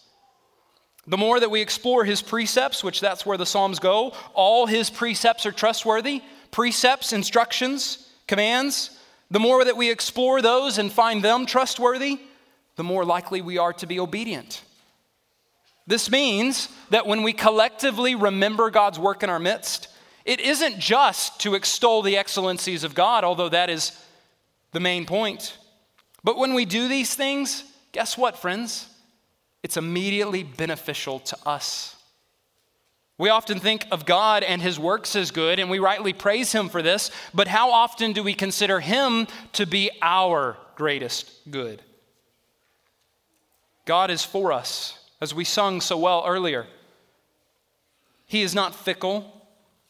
The 1.08 1.18
more 1.18 1.40
that 1.40 1.52
we 1.52 1.62
explore 1.62 2.06
His 2.06 2.22
precepts, 2.22 2.84
which 2.84 3.00
that's 3.00 3.26
where 3.26 3.38
the 3.38 3.46
Psalms 3.46 3.80
go, 3.80 4.14
all 4.34 4.68
His 4.68 4.90
precepts 4.90 5.46
are 5.46 5.52
trustworthy. 5.52 6.22
Precepts, 6.52 7.14
instructions, 7.14 8.10
commands. 8.28 8.98
The 9.32 9.40
more 9.40 9.64
that 9.64 9.78
we 9.78 9.90
explore 9.90 10.42
those 10.42 10.78
and 10.78 10.92
find 10.92 11.24
them 11.24 11.46
trustworthy, 11.46 12.20
the 12.76 12.84
more 12.84 13.06
likely 13.06 13.42
we 13.42 13.58
are 13.58 13.74
to 13.74 13.88
be 13.88 14.00
obedient. 14.00 14.62
This 15.88 16.12
means 16.12 16.70
that 16.90 17.08
when 17.08 17.24
we 17.24 17.34
collectively 17.34 18.16
remember 18.16 18.70
God's 18.70 19.00
work 19.00 19.24
in 19.24 19.30
our 19.30 19.40
midst, 19.40 19.88
it 20.26 20.40
isn't 20.40 20.80
just 20.80 21.40
to 21.42 21.56
extol 21.56 22.02
the 22.02 22.18
excellencies 22.18 22.84
of 22.84 22.94
God, 22.94 23.24
although 23.24 23.50
that 23.50 23.70
is 23.70 23.92
the 24.72 24.80
main 24.80 25.06
point. 25.06 25.58
But 26.24 26.38
when 26.38 26.54
we 26.54 26.66
do 26.66 26.88
these 26.88 27.16
things, 27.16 27.64
guess 27.92 28.18
what, 28.18 28.38
friends? 28.38 28.88
It's 29.64 29.78
immediately 29.78 30.44
beneficial 30.44 31.20
to 31.20 31.38
us. 31.46 31.96
We 33.18 33.30
often 33.30 33.60
think 33.60 33.86
of 33.92 34.06
God 34.06 34.42
and 34.42 34.62
his 34.62 34.80
works 34.80 35.16
as 35.16 35.30
good, 35.30 35.60
and 35.60 35.70
we 35.70 35.78
rightly 35.78 36.12
praise 36.12 36.52
him 36.52 36.70
for 36.70 36.82
this, 36.82 37.12
but 37.34 37.48
how 37.48 37.72
often 37.72 38.14
do 38.14 38.24
we 38.24 38.34
consider 38.34 38.80
him 38.80 39.28
to 39.54 39.68
be 39.68 39.92
our 40.02 40.58
greatest 40.76 41.32
good? 41.52 41.84
God 43.86 44.10
is 44.10 44.24
for 44.24 44.52
us, 44.52 44.98
as 45.22 45.36
we 45.36 45.44
sung 45.44 45.82
so 45.82 45.98
well 45.98 46.24
earlier. 46.26 46.66
He 48.26 48.42
is 48.42 48.56
not 48.56 48.74
fickle, 48.74 49.42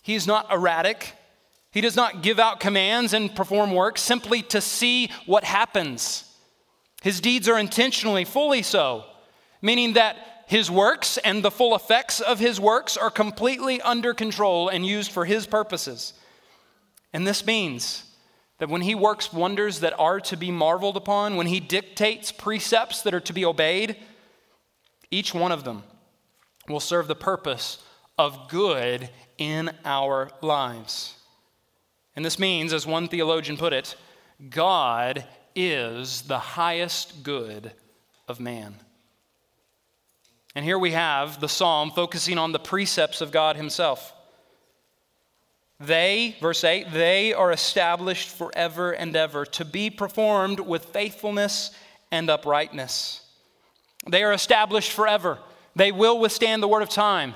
he 0.02 0.16
is 0.16 0.28
not 0.28 0.52
erratic. 0.52 1.14
He 1.72 1.80
does 1.80 1.96
not 1.96 2.22
give 2.22 2.38
out 2.38 2.60
commands 2.60 3.14
and 3.14 3.34
perform 3.34 3.74
work 3.74 3.98
simply 3.98 4.42
to 4.44 4.60
see 4.60 5.10
what 5.26 5.46
happens. 5.46 6.26
His 7.02 7.22
deeds 7.22 7.48
are 7.48 7.58
intentionally 7.58 8.26
fully 8.26 8.62
so, 8.62 9.06
meaning 9.62 9.94
that 9.94 10.44
his 10.48 10.70
works 10.70 11.18
and 11.18 11.44
the 11.44 11.52
full 11.52 11.76
effects 11.76 12.20
of 12.20 12.40
his 12.40 12.60
works 12.60 12.98
are 12.98 13.10
completely 13.10 13.80
under 13.82 14.14
control 14.14 14.68
and 14.68 14.86
used 14.86 15.12
for 15.12 15.26
his 15.26 15.48
purposes. 15.48 16.14
And 17.14 17.26
this 17.26 17.46
means 17.46 18.04
that 18.58 18.70
when 18.70 18.82
he 18.82 18.94
works 18.94 19.34
wonders 19.34 19.80
that 19.80 19.98
are 19.98 20.20
to 20.20 20.38
be 20.38 20.52
marveled 20.52 20.98
upon, 20.98 21.36
when 21.36 21.48
he 21.48 21.60
dictates 21.60 22.32
precepts 22.32 23.02
that 23.02 23.14
are 23.14 23.22
to 23.22 23.34
be 23.34 23.46
obeyed, 23.46 23.96
each 25.10 25.34
one 25.34 25.52
of 25.52 25.64
them 25.64 25.84
will 26.68 26.80
serve 26.80 27.08
the 27.08 27.16
purpose 27.16 27.78
of 28.18 28.50
good 28.50 29.10
in 29.38 29.72
our 29.84 30.30
lives. 30.42 31.16
And 32.16 32.24
this 32.24 32.38
means, 32.38 32.74
as 32.74 32.86
one 32.86 33.08
theologian 33.08 33.58
put 33.58 33.74
it, 33.74 33.96
God 34.50 35.26
is 35.56 36.24
the 36.24 36.40
highest 36.40 37.24
good 37.24 37.72
of 38.28 38.40
man. 38.40 38.76
And 40.56 40.66
here 40.66 40.78
we 40.78 40.92
have 40.92 41.40
the 41.40 41.50
psalm 41.50 41.92
focusing 41.92 42.38
on 42.38 42.52
the 42.52 42.60
precepts 42.60 43.22
of 43.22 43.32
God 43.32 43.56
Himself. 43.56 44.14
They, 45.80 46.36
verse 46.42 46.64
8, 46.64 46.92
they 46.92 47.34
are 47.34 47.52
established 47.52 48.30
forever 48.30 48.92
and 48.92 49.16
ever 49.16 49.46
to 49.46 49.66
be 49.66 49.90
performed 49.90 50.60
with 50.60 50.86
faithfulness 50.86 51.72
and 52.12 52.30
uprightness. 52.30 53.26
They 54.08 54.24
are 54.24 54.34
established 54.34 54.92
forever. 54.92 55.40
They 55.76 55.92
will 55.92 56.20
withstand 56.20 56.62
the 56.62 56.68
word 56.68 56.84
of 56.84 56.90
time. 56.90 57.34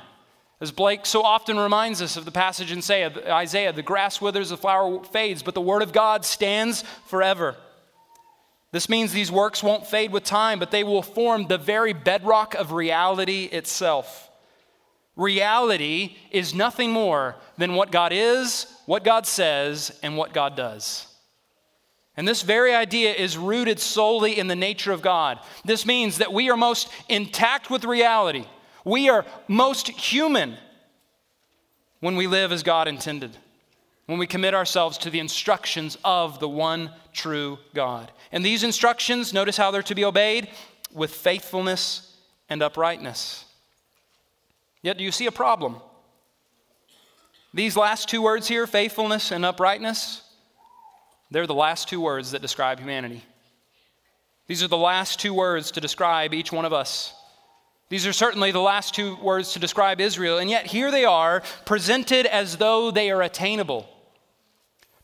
As 0.62 0.71
Blake 0.71 1.06
so 1.06 1.21
often 1.23 1.58
reminds 1.58 2.01
us 2.01 2.17
of 2.17 2.25
the 2.25 2.32
passage 2.32 2.71
in 2.71 2.80
Isaiah, 2.80 3.73
the 3.73 3.82
grass 3.82 4.21
withers, 4.21 4.49
the 4.49 4.58
flower 4.58 5.04
fades, 5.04 5.41
but 5.43 5.54
the 5.54 5.62
word 5.62 5.82
of 5.82 5.91
God 5.91 6.23
stands 6.23 6.84
forever. 7.08 7.56
This 8.76 8.90
means 8.90 9.14
these 9.14 9.32
works 9.32 9.64
won't 9.64 9.88
fade 9.88 10.12
with 10.12 10.26
time, 10.26 10.60
but 10.60 10.70
they 10.70 10.84
will 10.84 11.02
form 11.02 11.48
the 11.48 11.58
very 11.58 11.94
bedrock 11.94 12.56
of 12.56 12.74
reality 12.74 13.46
itself. 13.46 14.30
Reality 15.16 16.18
is 16.30 16.54
nothing 16.54 16.92
more 16.92 17.38
than 17.58 17.76
what 17.76 17.90
God 17.90 18.12
is, 18.12 18.68
what 18.86 19.06
God 19.06 19.26
says, 19.26 19.98
and 20.04 20.18
what 20.18 20.34
God 20.34 20.58
does. 20.58 21.08
And 22.18 22.28
this 22.28 22.42
very 22.42 22.76
idea 22.76 23.14
is 23.14 23.38
rooted 23.38 23.80
solely 23.80 24.38
in 24.38 24.48
the 24.50 24.58
nature 24.58 24.92
of 24.92 25.02
God. 25.02 25.40
This 25.64 25.86
means 25.86 26.18
that 26.18 26.34
we 26.34 26.50
are 26.50 26.58
most 26.58 26.90
intact 27.08 27.70
with 27.70 27.86
reality 27.86 28.44
we 28.84 29.08
are 29.08 29.26
most 29.48 29.88
human 29.88 30.58
when 32.02 32.18
we 32.18 32.28
live 32.28 32.52
as 32.52 32.62
God 32.62 32.90
intended, 32.90 33.36
when 34.06 34.20
we 34.20 34.28
commit 34.28 34.54
ourselves 34.54 34.98
to 35.00 35.10
the 35.10 35.20
instructions 35.20 35.98
of 36.04 36.39
the 36.39 36.50
one 36.50 36.91
true 37.12 37.58
God. 37.74 38.12
And 38.32 38.46
these 38.46 38.63
instructions, 38.63 39.34
notice 39.34 39.58
how 39.58 39.72
they're 39.72 39.82
to 39.84 39.96
be 39.96 40.06
obeyed 40.06 40.50
with 40.94 41.12
faithfulness 41.13 42.15
and 42.50 42.62
uprightness. 42.62 43.46
Yet, 44.82 44.98
do 44.98 45.04
you 45.04 45.12
see 45.12 45.26
a 45.26 45.32
problem? 45.32 45.78
These 47.54 47.76
last 47.76 48.10
two 48.10 48.22
words 48.22 48.48
here, 48.48 48.68
faithfulness 48.68 49.32
and 49.32 49.46
uprightness, 49.46 50.22
they're 51.32 51.48
the 51.48 51.56
last 51.56 51.89
two 51.89 52.00
words 52.00 52.32
that 52.32 52.41
describe 52.41 52.80
humanity. 52.80 53.24
These 54.48 54.62
are 54.62 54.68
the 54.68 54.78
last 54.78 55.20
two 55.20 55.34
words 55.34 55.72
to 55.72 55.82
describe 55.82 56.34
each 56.34 56.52
one 56.52 56.65
of 56.65 56.74
us. 56.74 57.15
These 57.89 58.06
are 58.06 58.13
certainly 58.13 58.52
the 58.52 58.60
last 58.60 58.94
two 58.94 59.15
words 59.18 59.54
to 59.54 59.60
describe 59.60 60.02
Israel, 60.02 60.38
and 60.38 60.50
yet 60.50 60.68
here 60.68 60.91
they 60.91 61.06
are, 61.06 61.41
presented 61.65 62.26
as 62.26 62.58
though 62.58 62.91
they 62.91 63.10
are 63.10 63.22
attainable. 63.22 63.88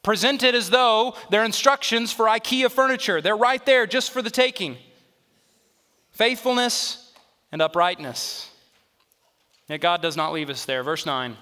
Presented 0.03 0.55
as 0.55 0.69
though 0.69 1.15
they're 1.29 1.45
instructions 1.45 2.11
for 2.11 2.25
IKEA 2.25 2.71
furniture. 2.71 3.21
They're 3.21 3.35
right 3.35 3.63
there 3.65 3.85
just 3.85 4.11
for 4.11 4.21
the 4.21 4.31
taking. 4.31 4.77
Faithfulness 6.11 7.13
and 7.51 7.61
uprightness. 7.61 8.49
Yet 9.67 9.81
God 9.81 10.01
does 10.01 10.17
not 10.17 10.33
leave 10.33 10.49
us 10.49 10.65
there. 10.65 10.83
Verse 10.83 11.05
9 11.05 11.37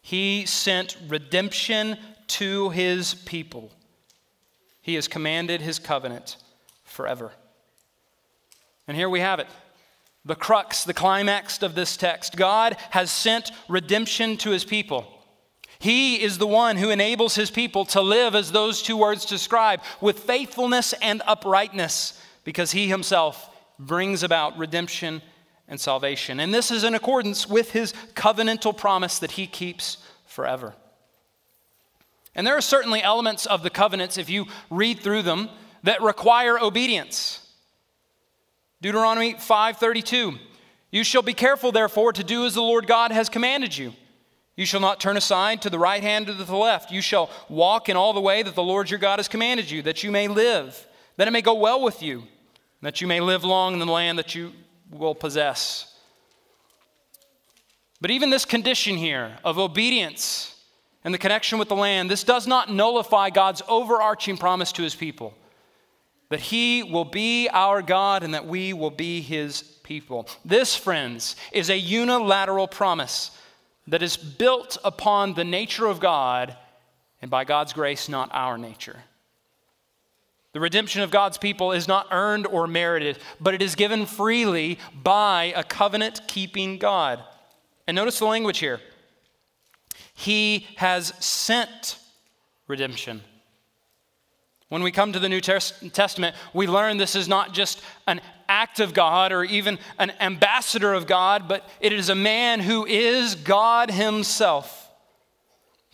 He 0.00 0.46
sent 0.46 0.96
redemption 1.06 1.98
to 2.28 2.70
his 2.70 3.14
people, 3.14 3.70
He 4.80 4.94
has 4.94 5.08
commanded 5.08 5.60
his 5.60 5.78
covenant 5.78 6.36
forever. 6.84 7.32
And 8.86 8.96
here 8.96 9.10
we 9.10 9.20
have 9.20 9.38
it 9.38 9.48
the 10.24 10.34
crux, 10.34 10.84
the 10.84 10.94
climax 10.94 11.62
of 11.62 11.74
this 11.74 11.96
text. 11.96 12.36
God 12.36 12.76
has 12.90 13.10
sent 13.10 13.50
redemption 13.68 14.36
to 14.38 14.50
his 14.50 14.64
people. 14.64 15.06
He 15.78 16.20
is 16.20 16.38
the 16.38 16.46
one 16.46 16.76
who 16.76 16.90
enables 16.90 17.34
his 17.34 17.50
people 17.50 17.84
to 17.86 18.00
live 18.00 18.34
as 18.34 18.50
those 18.50 18.82
two 18.82 18.96
words 18.96 19.24
describe, 19.24 19.80
with 20.00 20.18
faithfulness 20.20 20.92
and 20.94 21.22
uprightness, 21.26 22.20
because 22.44 22.72
he 22.72 22.88
himself 22.88 23.48
brings 23.78 24.22
about 24.22 24.58
redemption 24.58 25.22
and 25.68 25.80
salvation. 25.80 26.40
And 26.40 26.52
this 26.52 26.70
is 26.70 26.82
in 26.82 26.94
accordance 26.94 27.48
with 27.48 27.70
his 27.70 27.92
covenantal 28.14 28.76
promise 28.76 29.18
that 29.20 29.32
he 29.32 29.46
keeps 29.46 29.98
forever. 30.26 30.74
And 32.34 32.46
there 32.46 32.56
are 32.56 32.62
certainly 32.62 33.02
elements 33.02 33.46
of 33.46 33.62
the 33.62 33.70
covenants, 33.70 34.18
if 34.18 34.28
you 34.30 34.46
read 34.70 35.00
through 35.00 35.22
them, 35.22 35.48
that 35.84 36.02
require 36.02 36.58
obedience. 36.58 37.40
Deuteronomy 38.80 39.34
5:32 39.34 40.38
You 40.90 41.04
shall 41.04 41.22
be 41.22 41.34
careful 41.34 41.70
therefore 41.70 42.12
to 42.12 42.24
do 42.24 42.46
as 42.46 42.54
the 42.54 42.62
Lord 42.62 42.86
God 42.86 43.12
has 43.12 43.28
commanded 43.28 43.76
you. 43.76 43.92
You 44.58 44.66
shall 44.66 44.80
not 44.80 44.98
turn 44.98 45.16
aside 45.16 45.62
to 45.62 45.70
the 45.70 45.78
right 45.78 46.02
hand 46.02 46.28
or 46.28 46.34
to 46.34 46.42
the 46.42 46.56
left. 46.56 46.90
You 46.90 47.00
shall 47.00 47.30
walk 47.48 47.88
in 47.88 47.96
all 47.96 48.12
the 48.12 48.20
way 48.20 48.42
that 48.42 48.56
the 48.56 48.62
Lord 48.62 48.90
your 48.90 48.98
God 48.98 49.20
has 49.20 49.28
commanded 49.28 49.70
you, 49.70 49.82
that 49.82 50.02
you 50.02 50.10
may 50.10 50.26
live, 50.26 50.84
that 51.16 51.28
it 51.28 51.30
may 51.30 51.42
go 51.42 51.54
well 51.54 51.80
with 51.80 52.02
you, 52.02 52.24
that 52.82 53.00
you 53.00 53.06
may 53.06 53.20
live 53.20 53.44
long 53.44 53.72
in 53.72 53.78
the 53.78 53.86
land 53.86 54.18
that 54.18 54.34
you 54.34 54.52
will 54.90 55.14
possess. 55.14 55.96
But 58.00 58.10
even 58.10 58.30
this 58.30 58.44
condition 58.44 58.96
here 58.96 59.38
of 59.44 59.60
obedience 59.60 60.60
and 61.04 61.14
the 61.14 61.18
connection 61.18 61.60
with 61.60 61.68
the 61.68 61.76
land, 61.76 62.10
this 62.10 62.24
does 62.24 62.48
not 62.48 62.68
nullify 62.68 63.30
God's 63.30 63.62
overarching 63.68 64.36
promise 64.36 64.72
to 64.72 64.82
his 64.82 64.96
people 64.96 65.34
that 66.30 66.40
he 66.40 66.82
will 66.82 67.04
be 67.04 67.48
our 67.48 67.80
God 67.80 68.24
and 68.24 68.34
that 68.34 68.44
we 68.44 68.72
will 68.72 68.90
be 68.90 69.20
his 69.20 69.62
people. 69.62 70.28
This, 70.44 70.74
friends, 70.74 71.36
is 71.52 71.70
a 71.70 71.78
unilateral 71.78 72.66
promise 72.66 73.30
that 73.88 74.02
is 74.02 74.16
built 74.16 74.78
upon 74.84 75.34
the 75.34 75.44
nature 75.44 75.86
of 75.86 75.98
God 76.00 76.56
and 77.20 77.30
by 77.30 77.44
God's 77.44 77.72
grace, 77.72 78.08
not 78.08 78.30
our 78.32 78.56
nature. 78.56 78.96
The 80.52 80.60
redemption 80.60 81.02
of 81.02 81.10
God's 81.10 81.38
people 81.38 81.72
is 81.72 81.88
not 81.88 82.06
earned 82.10 82.46
or 82.46 82.66
merited, 82.66 83.18
but 83.40 83.54
it 83.54 83.62
is 83.62 83.74
given 83.74 84.06
freely 84.06 84.78
by 84.94 85.52
a 85.56 85.64
covenant 85.64 86.22
keeping 86.26 86.78
God. 86.78 87.22
And 87.86 87.94
notice 87.94 88.18
the 88.18 88.26
language 88.26 88.58
here 88.58 88.80
He 90.14 90.66
has 90.76 91.12
sent 91.18 91.98
redemption. 92.66 93.22
When 94.68 94.82
we 94.82 94.92
come 94.92 95.12
to 95.14 95.18
the 95.18 95.28
New 95.30 95.40
Testament, 95.40 96.36
we 96.52 96.66
learn 96.66 96.98
this 96.98 97.16
is 97.16 97.28
not 97.28 97.54
just 97.54 97.80
an 98.06 98.20
act 98.48 98.80
of 98.80 98.94
God 98.94 99.32
or 99.32 99.44
even 99.44 99.78
an 99.98 100.12
ambassador 100.20 100.94
of 100.94 101.06
God, 101.06 101.48
but 101.48 101.68
it 101.80 101.92
is 101.92 102.08
a 102.08 102.14
man 102.14 102.60
who 102.60 102.86
is 102.86 103.34
God 103.34 103.90
Himself. 103.90 104.88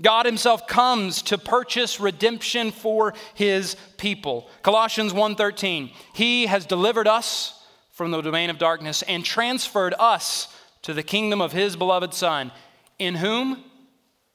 God 0.02 0.26
himself 0.26 0.66
comes 0.66 1.22
to 1.22 1.38
purchase 1.38 2.00
redemption 2.00 2.72
for 2.72 3.14
his 3.34 3.76
people. 3.96 4.50
Colossians 4.62 5.12
1:13. 5.12 5.92
He 6.12 6.46
has 6.46 6.66
delivered 6.66 7.06
us 7.06 7.62
from 7.92 8.10
the 8.10 8.20
domain 8.20 8.50
of 8.50 8.58
darkness 8.58 9.02
and 9.02 9.24
transferred 9.24 9.94
us 9.98 10.48
to 10.82 10.92
the 10.92 11.02
kingdom 11.02 11.40
of 11.40 11.52
his 11.52 11.76
beloved 11.76 12.12
son, 12.12 12.50
in 12.98 13.14
whom 13.14 13.64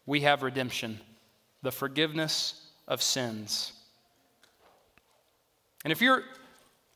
we 0.06 0.22
have 0.22 0.44
redemption, 0.44 1.02
the 1.62 1.72
forgiveness 1.72 2.66
of 2.88 3.02
sins. 3.02 3.74
And 5.84 5.92
if 5.92 6.02
you're 6.02 6.24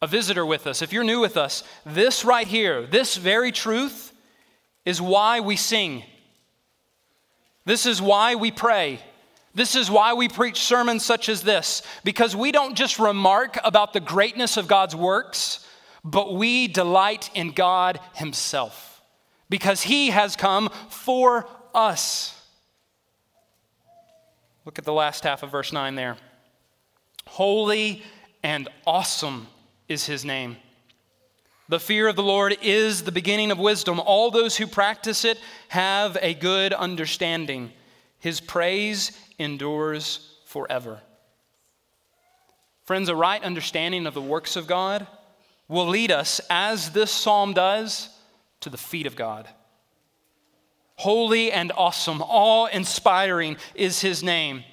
a 0.04 0.08
visitor 0.08 0.46
with 0.46 0.68
us, 0.68 0.82
if 0.82 0.92
you're 0.92 1.06
new 1.06 1.22
with 1.22 1.38
us, 1.38 1.64
this 1.86 2.26
right 2.26 2.46
here, 2.46 2.86
this 2.86 3.16
very 3.16 3.54
truth 3.54 4.12
is 4.84 5.02
why 5.02 5.40
we 5.40 5.56
sing. 5.56 6.04
This 7.64 7.86
is 7.86 8.02
why 8.02 8.36
we 8.36 8.52
pray. 8.52 9.00
This 9.56 9.78
is 9.78 9.90
why 9.90 10.14
we 10.14 10.28
preach 10.28 10.58
sermons 10.58 11.06
such 11.06 11.30
as 11.30 11.44
this, 11.44 11.84
because 12.04 12.36
we 12.36 12.52
don't 12.52 12.76
just 12.76 13.00
remark 13.00 13.58
about 13.64 13.94
the 13.94 14.02
greatness 14.02 14.58
of 14.58 14.68
God's 14.68 14.94
works, 14.94 15.66
but 16.04 16.36
we 16.36 16.68
delight 16.68 17.30
in 17.34 17.52
God 17.52 17.98
Himself, 18.14 19.02
because 19.50 19.84
He 19.84 20.10
has 20.10 20.36
come 20.36 20.70
for 20.90 21.48
us. 21.74 22.38
Look 24.66 24.78
at 24.78 24.84
the 24.84 24.92
last 24.92 25.24
half 25.24 25.44
of 25.44 25.52
verse 25.52 25.72
9 25.72 25.96
there. 25.96 26.18
Holy 27.26 28.04
and 28.44 28.68
awesome 28.86 29.48
is 29.88 30.06
his 30.06 30.24
name. 30.24 30.58
The 31.70 31.80
fear 31.80 32.08
of 32.08 32.16
the 32.16 32.24
Lord 32.24 32.58
is 32.62 33.04
the 33.04 33.12
beginning 33.12 33.52
of 33.52 33.58
wisdom. 33.58 34.00
All 34.00 34.32
those 34.32 34.58
who 34.58 34.68
practice 34.68 35.24
it 35.26 35.40
have 35.70 36.18
a 36.22 36.34
good 36.34 36.74
understanding. 36.74 37.72
His 38.20 38.42
praise 38.42 39.18
endures 39.40 40.36
forever. 40.46 41.02
Friends, 42.86 43.08
a 43.08 43.16
right 43.16 43.42
understanding 43.42 44.06
of 44.06 44.14
the 44.14 44.22
works 44.22 44.56
of 44.56 44.68
God 44.68 45.08
will 45.70 45.88
lead 45.88 46.12
us, 46.12 46.42
as 46.50 46.92
this 46.92 47.12
psalm 47.12 47.54
does, 47.54 48.10
to 48.60 48.70
the 48.70 48.78
feet 48.78 49.08
of 49.08 49.16
God. 49.16 49.48
Holy 50.96 51.52
and 51.52 51.72
awesome, 51.76 52.22
awe 52.22 52.68
inspiring 52.68 53.58
is 53.74 54.02
his 54.02 54.22
name. 54.22 54.64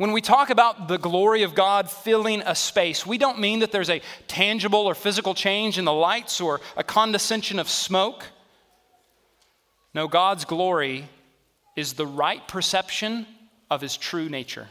When 0.00 0.12
we 0.12 0.22
talk 0.22 0.48
about 0.48 0.88
the 0.88 0.96
glory 0.96 1.42
of 1.42 1.54
God 1.54 1.90
filling 1.90 2.40
a 2.46 2.54
space, 2.54 3.04
we 3.04 3.18
don't 3.18 3.38
mean 3.38 3.58
that 3.58 3.70
there's 3.70 3.90
a 3.90 4.00
tangible 4.28 4.86
or 4.86 4.94
physical 4.94 5.34
change 5.34 5.76
in 5.76 5.84
the 5.84 5.92
lights 5.92 6.40
or 6.40 6.62
a 6.74 6.82
condescension 6.82 7.58
of 7.58 7.68
smoke. 7.68 8.24
No, 9.92 10.08
God's 10.08 10.46
glory 10.46 11.06
is 11.76 11.92
the 11.92 12.06
right 12.06 12.48
perception 12.48 13.26
of 13.70 13.82
his 13.82 13.94
true 13.94 14.30
nature. 14.30 14.68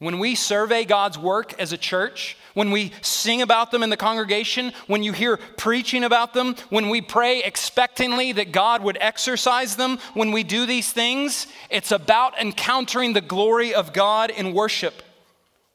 When 0.00 0.20
we 0.20 0.36
survey 0.36 0.84
God's 0.84 1.18
work 1.18 1.58
as 1.58 1.72
a 1.72 1.78
church, 1.78 2.36
when 2.54 2.70
we 2.70 2.92
sing 3.02 3.42
about 3.42 3.72
them 3.72 3.82
in 3.82 3.90
the 3.90 3.96
congregation, 3.96 4.72
when 4.86 5.02
you 5.02 5.12
hear 5.12 5.38
preaching 5.56 6.04
about 6.04 6.34
them, 6.34 6.54
when 6.70 6.88
we 6.88 7.00
pray 7.00 7.42
expectantly 7.42 8.30
that 8.32 8.52
God 8.52 8.84
would 8.84 8.96
exercise 9.00 9.74
them, 9.74 9.98
when 10.14 10.30
we 10.30 10.44
do 10.44 10.66
these 10.66 10.92
things, 10.92 11.48
it's 11.68 11.90
about 11.90 12.40
encountering 12.40 13.12
the 13.12 13.20
glory 13.20 13.74
of 13.74 13.92
God 13.92 14.30
in 14.30 14.54
worship, 14.54 15.02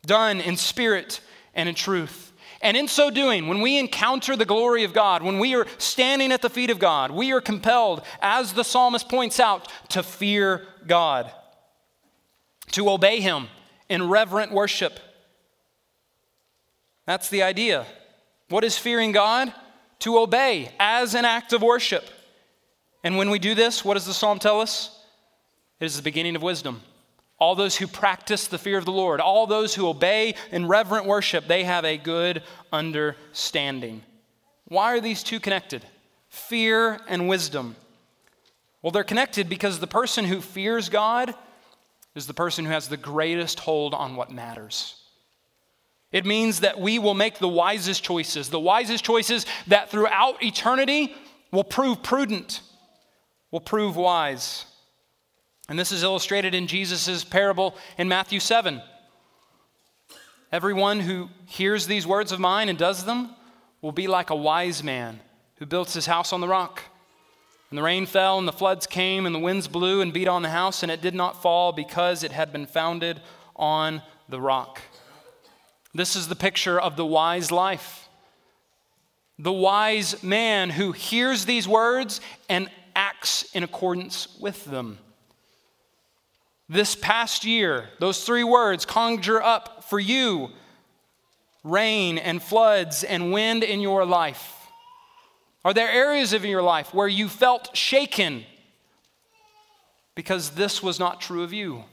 done 0.05 0.39
in 0.39 0.55
spirit 0.55 1.19
and 1.53 1.67
in 1.67 1.75
truth. 1.75 2.31
And 2.61 2.77
in 2.77 2.87
so 2.87 3.11
doing, 3.11 3.49
when 3.49 3.59
we 3.59 3.77
encounter 3.77 4.37
the 4.37 4.45
glory 4.45 4.85
of 4.85 4.93
God, 4.93 5.21
when 5.21 5.37
we 5.37 5.53
are 5.53 5.67
standing 5.79 6.31
at 6.31 6.41
the 6.41 6.49
feet 6.49 6.69
of 6.69 6.79
God, 6.79 7.11
we 7.11 7.33
are 7.33 7.41
compelled, 7.41 8.03
as 8.21 8.53
the 8.53 8.63
psalmist 8.63 9.09
points 9.09 9.41
out, 9.41 9.69
to 9.89 10.01
fear 10.01 10.65
God, 10.87 11.29
to 12.71 12.89
obey 12.89 13.19
Him 13.19 13.49
in 13.93 14.09
reverent 14.09 14.51
worship. 14.51 14.99
That's 17.05 17.29
the 17.29 17.43
idea. 17.43 17.85
What 18.49 18.63
is 18.63 18.77
fearing 18.77 19.11
God? 19.11 19.53
To 19.99 20.17
obey 20.17 20.71
as 20.79 21.15
an 21.15 21.23
act 21.23 21.53
of 21.53 21.61
worship. 21.61 22.03
And 23.03 23.17
when 23.17 23.29
we 23.29 23.39
do 23.39 23.55
this, 23.55 23.85
what 23.85 23.93
does 23.93 24.05
the 24.05 24.13
psalm 24.13 24.39
tell 24.39 24.59
us? 24.59 24.99
It 25.79 25.85
is 25.85 25.95
the 25.95 26.03
beginning 26.03 26.35
of 26.35 26.41
wisdom. 26.41 26.81
All 27.39 27.55
those 27.55 27.75
who 27.75 27.87
practice 27.87 28.47
the 28.47 28.57
fear 28.57 28.77
of 28.77 28.85
the 28.85 28.91
Lord, 28.91 29.19
all 29.19 29.47
those 29.47 29.75
who 29.75 29.87
obey 29.87 30.35
in 30.51 30.67
reverent 30.67 31.05
worship, 31.05 31.47
they 31.47 31.63
have 31.63 31.85
a 31.85 31.97
good 31.97 32.43
understanding. 32.71 34.01
Why 34.65 34.93
are 34.93 35.01
these 35.01 35.23
two 35.23 35.39
connected? 35.39 35.85
Fear 36.29 36.99
and 37.07 37.27
wisdom. 37.27 37.75
Well, 38.81 38.91
they're 38.91 39.03
connected 39.03 39.49
because 39.49 39.79
the 39.79 39.87
person 39.87 40.25
who 40.25 40.41
fears 40.41 40.89
God 40.89 41.33
is 42.15 42.27
the 42.27 42.33
person 42.33 42.65
who 42.65 42.71
has 42.71 42.87
the 42.87 42.97
greatest 42.97 43.59
hold 43.59 43.93
on 43.93 44.15
what 44.15 44.31
matters. 44.31 44.95
It 46.11 46.25
means 46.25 46.59
that 46.59 46.79
we 46.79 46.99
will 46.99 47.15
make 47.15 47.39
the 47.39 47.47
wisest 47.47 48.03
choices, 48.03 48.49
the 48.49 48.59
wisest 48.59 49.03
choices 49.03 49.47
that 49.67 49.89
throughout 49.89 50.43
eternity 50.43 51.13
will 51.51 51.63
prove 51.63 52.03
prudent, 52.03 52.61
will 53.49 53.59
prove 53.59 53.95
wise. 53.95 54.65
And 55.67 55.79
this 55.79 55.91
is 55.91 56.03
illustrated 56.03 56.53
in 56.53 56.67
Jesus' 56.67 57.23
parable 57.23 57.75
in 57.97 58.07
Matthew 58.07 58.39
7. 58.39 58.81
Everyone 60.51 60.99
who 60.99 61.29
hears 61.47 61.87
these 61.87 62.05
words 62.05 62.31
of 62.31 62.39
mine 62.39 62.69
and 62.69 62.77
does 62.77 63.05
them 63.05 63.31
will 63.81 63.91
be 63.91 64.05
like 64.05 64.29
a 64.29 64.35
wise 64.35 64.83
man 64.83 65.19
who 65.55 65.65
built 65.65 65.91
his 65.91 66.05
house 66.05 66.31
on 66.31 66.41
the 66.41 66.47
rock. 66.47 66.83
And 67.73 67.77
the 67.79 67.81
rain 67.81 68.05
fell, 68.05 68.37
and 68.37 68.47
the 68.47 68.51
floods 68.51 68.85
came, 68.85 69.25
and 69.25 69.33
the 69.33 69.39
winds 69.39 69.67
blew 69.67 70.01
and 70.01 70.13
beat 70.13 70.27
on 70.27 70.43
the 70.43 70.49
house, 70.49 70.83
and 70.83 70.91
it 70.91 71.01
did 71.01 71.15
not 71.15 71.41
fall 71.41 71.71
because 71.71 72.23
it 72.23 72.31
had 72.31 72.53
been 72.53 72.67
founded 72.67 73.19
on 73.55 74.03
the 74.29 74.39
rock. 74.39 74.79
This 75.91 76.15
is 76.15 76.27
the 76.27 76.35
picture 76.35 76.79
of 76.79 76.97
the 76.97 77.05
wise 77.05 77.51
life. 77.51 78.07
The 79.39 79.51
wise 79.51 80.21
man 80.21 80.69
who 80.69 80.91
hears 80.91 81.45
these 81.45 81.67
words 81.67 82.21
and 82.47 82.69
acts 82.95 83.41
in 83.55 83.63
accordance 83.63 84.27
with 84.39 84.65
them. 84.65 84.99
This 86.69 86.93
past 86.93 87.43
year, 87.43 87.89
those 87.99 88.23
three 88.23 88.43
words 88.43 88.85
conjure 88.85 89.41
up 89.41 89.85
for 89.85 89.99
you 89.99 90.51
rain 91.63 92.19
and 92.19 92.39
floods 92.39 93.03
and 93.03 93.33
wind 93.33 93.63
in 93.63 93.81
your 93.81 94.05
life. 94.05 94.62
Are 95.65 95.73
there 95.73 95.89
areas 95.89 96.33
of 96.33 96.43
your 96.43 96.61
life 96.61 96.93
where 96.93 97.07
you 97.07 97.29
felt 97.29 97.75
shaken 97.75 98.43
because 100.13 100.51
this 100.51 100.83
was 100.83 100.99
not 100.99 101.21
true 101.21 101.43
of 101.43 101.53
you? 101.53 101.85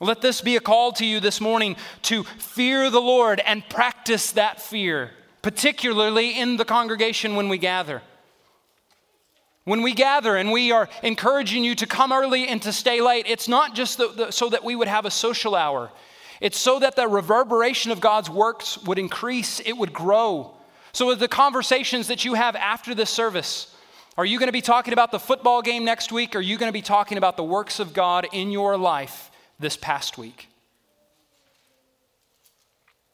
Let 0.00 0.20
this 0.20 0.42
be 0.42 0.56
a 0.56 0.60
call 0.60 0.92
to 0.92 1.06
you 1.06 1.18
this 1.18 1.40
morning 1.40 1.76
to 2.02 2.24
fear 2.24 2.90
the 2.90 3.00
Lord 3.00 3.40
and 3.40 3.68
practice 3.68 4.32
that 4.32 4.60
fear, 4.60 5.10
particularly 5.42 6.38
in 6.38 6.56
the 6.56 6.64
congregation 6.64 7.36
when 7.36 7.48
we 7.48 7.58
gather. 7.58 8.02
When 9.64 9.82
we 9.82 9.94
gather 9.94 10.36
and 10.36 10.52
we 10.52 10.70
are 10.70 10.88
encouraging 11.02 11.64
you 11.64 11.74
to 11.74 11.86
come 11.86 12.12
early 12.12 12.48
and 12.48 12.62
to 12.62 12.72
stay 12.72 13.00
late, 13.00 13.26
it's 13.28 13.48
not 13.48 13.74
just 13.74 13.98
the, 13.98 14.08
the, 14.08 14.30
so 14.30 14.50
that 14.50 14.62
we 14.62 14.76
would 14.76 14.88
have 14.88 15.04
a 15.04 15.10
social 15.10 15.54
hour. 15.54 15.90
It's 16.40 16.58
so 16.58 16.78
that 16.78 16.96
the 16.96 17.08
reverberation 17.08 17.90
of 17.90 18.00
God's 18.00 18.30
works 18.30 18.78
would 18.84 18.98
increase, 18.98 19.58
it 19.60 19.72
would 19.72 19.92
grow, 19.92 20.57
So, 20.92 21.06
with 21.06 21.20
the 21.20 21.28
conversations 21.28 22.08
that 22.08 22.24
you 22.24 22.34
have 22.34 22.56
after 22.56 22.94
this 22.94 23.10
service, 23.10 23.74
are 24.16 24.26
you 24.26 24.38
going 24.38 24.48
to 24.48 24.52
be 24.52 24.60
talking 24.60 24.92
about 24.92 25.12
the 25.12 25.20
football 25.20 25.62
game 25.62 25.84
next 25.84 26.10
week? 26.10 26.34
Or 26.34 26.38
are 26.38 26.42
you 26.42 26.58
going 26.58 26.68
to 26.68 26.72
be 26.72 26.82
talking 26.82 27.18
about 27.18 27.36
the 27.36 27.44
works 27.44 27.78
of 27.78 27.94
God 27.94 28.26
in 28.32 28.50
your 28.50 28.76
life 28.76 29.30
this 29.60 29.76
past 29.76 30.18
week? 30.18 30.48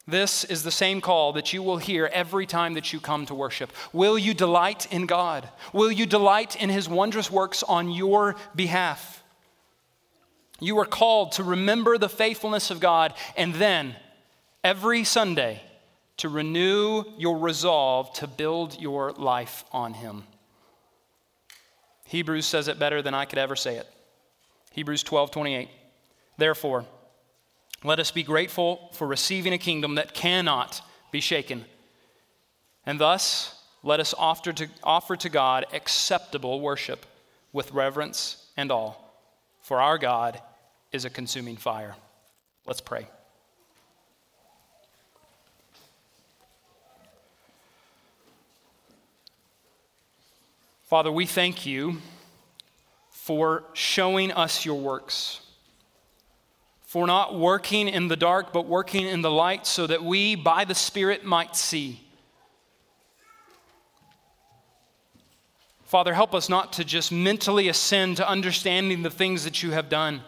This 0.07 0.43
is 0.43 0.63
the 0.63 0.71
same 0.71 1.01
call 1.01 1.33
that 1.33 1.51
you 1.51 1.63
will 1.63 1.77
hear 1.77 2.09
every 2.11 2.45
time 2.45 2.75
that 2.75 2.93
you 2.93 2.99
come 2.99 3.25
to 3.25 3.35
worship. 3.35 3.71
Will 3.91 4.19
you 4.19 4.33
delight 4.33 4.91
in 4.91 5.07
God? 5.07 5.49
Will 5.73 5.91
you 5.91 6.05
delight 6.05 6.55
in 6.55 6.69
His 6.69 6.87
wondrous 6.87 7.31
works 7.31 7.63
on 7.63 7.91
your 7.91 8.35
behalf? 8.55 9.23
You 10.59 10.79
are 10.79 10.85
called 10.85 11.33
to 11.33 11.43
remember 11.43 11.97
the 11.97 12.09
faithfulness 12.09 12.71
of 12.71 12.79
God 12.79 13.13
and 13.35 13.53
then 13.55 13.95
every 14.63 15.03
Sunday 15.03 15.61
to 16.17 16.29
renew 16.29 17.03
your 17.17 17.37
resolve 17.37 18.13
to 18.13 18.27
build 18.27 18.79
your 18.79 19.11
life 19.13 19.65
on 19.71 19.93
Him. 19.93 20.23
Hebrews 22.05 22.45
says 22.45 22.67
it 22.67 22.79
better 22.79 23.01
than 23.01 23.13
I 23.13 23.25
could 23.25 23.39
ever 23.39 23.55
say 23.55 23.77
it. 23.77 23.87
Hebrews 24.71 25.03
12 25.03 25.31
28. 25.31 25.69
Therefore, 26.37 26.85
let 27.83 27.99
us 27.99 28.11
be 28.11 28.23
grateful 28.23 28.89
for 28.93 29.07
receiving 29.07 29.53
a 29.53 29.57
kingdom 29.57 29.95
that 29.95 30.13
cannot 30.13 30.81
be 31.11 31.21
shaken. 31.21 31.65
And 32.85 32.99
thus, 32.99 33.61
let 33.83 33.99
us 33.99 34.13
offer 34.17 34.53
to, 34.53 34.67
offer 34.83 35.15
to 35.15 35.29
God 35.29 35.65
acceptable 35.73 36.59
worship 36.59 37.05
with 37.53 37.71
reverence 37.71 38.45
and 38.57 38.71
awe, 38.71 38.93
for 39.61 39.81
our 39.81 39.97
God 39.97 40.41
is 40.91 41.05
a 41.05 41.09
consuming 41.09 41.57
fire. 41.57 41.95
Let's 42.65 42.81
pray. 42.81 43.07
Father, 50.85 51.11
we 51.11 51.25
thank 51.25 51.65
you 51.65 51.97
for 53.09 53.63
showing 53.73 54.31
us 54.31 54.65
your 54.65 54.79
works, 54.79 55.41
for 56.83 57.07
not 57.07 57.39
working 57.39 57.87
in 57.87 58.07
the 58.07 58.15
dark, 58.15 58.53
but 58.53 58.67
working 58.67 59.07
in 59.07 59.23
the 59.23 59.31
light, 59.31 59.65
so 59.65 59.87
that 59.87 60.03
we, 60.03 60.35
by 60.35 60.63
the 60.63 60.75
Spirit, 60.75 61.25
might 61.25 61.55
see. 61.55 62.01
Father, 65.85 66.13
help 66.13 66.35
us 66.35 66.49
not 66.49 66.73
to 66.73 66.83
just 66.83 67.11
mentally 67.11 67.67
ascend 67.67 68.17
to 68.17 68.29
understanding 68.29 69.01
the 69.01 69.09
things 69.09 69.43
that 69.43 69.63
you 69.63 69.71
have 69.71 69.89
done, 69.89 70.21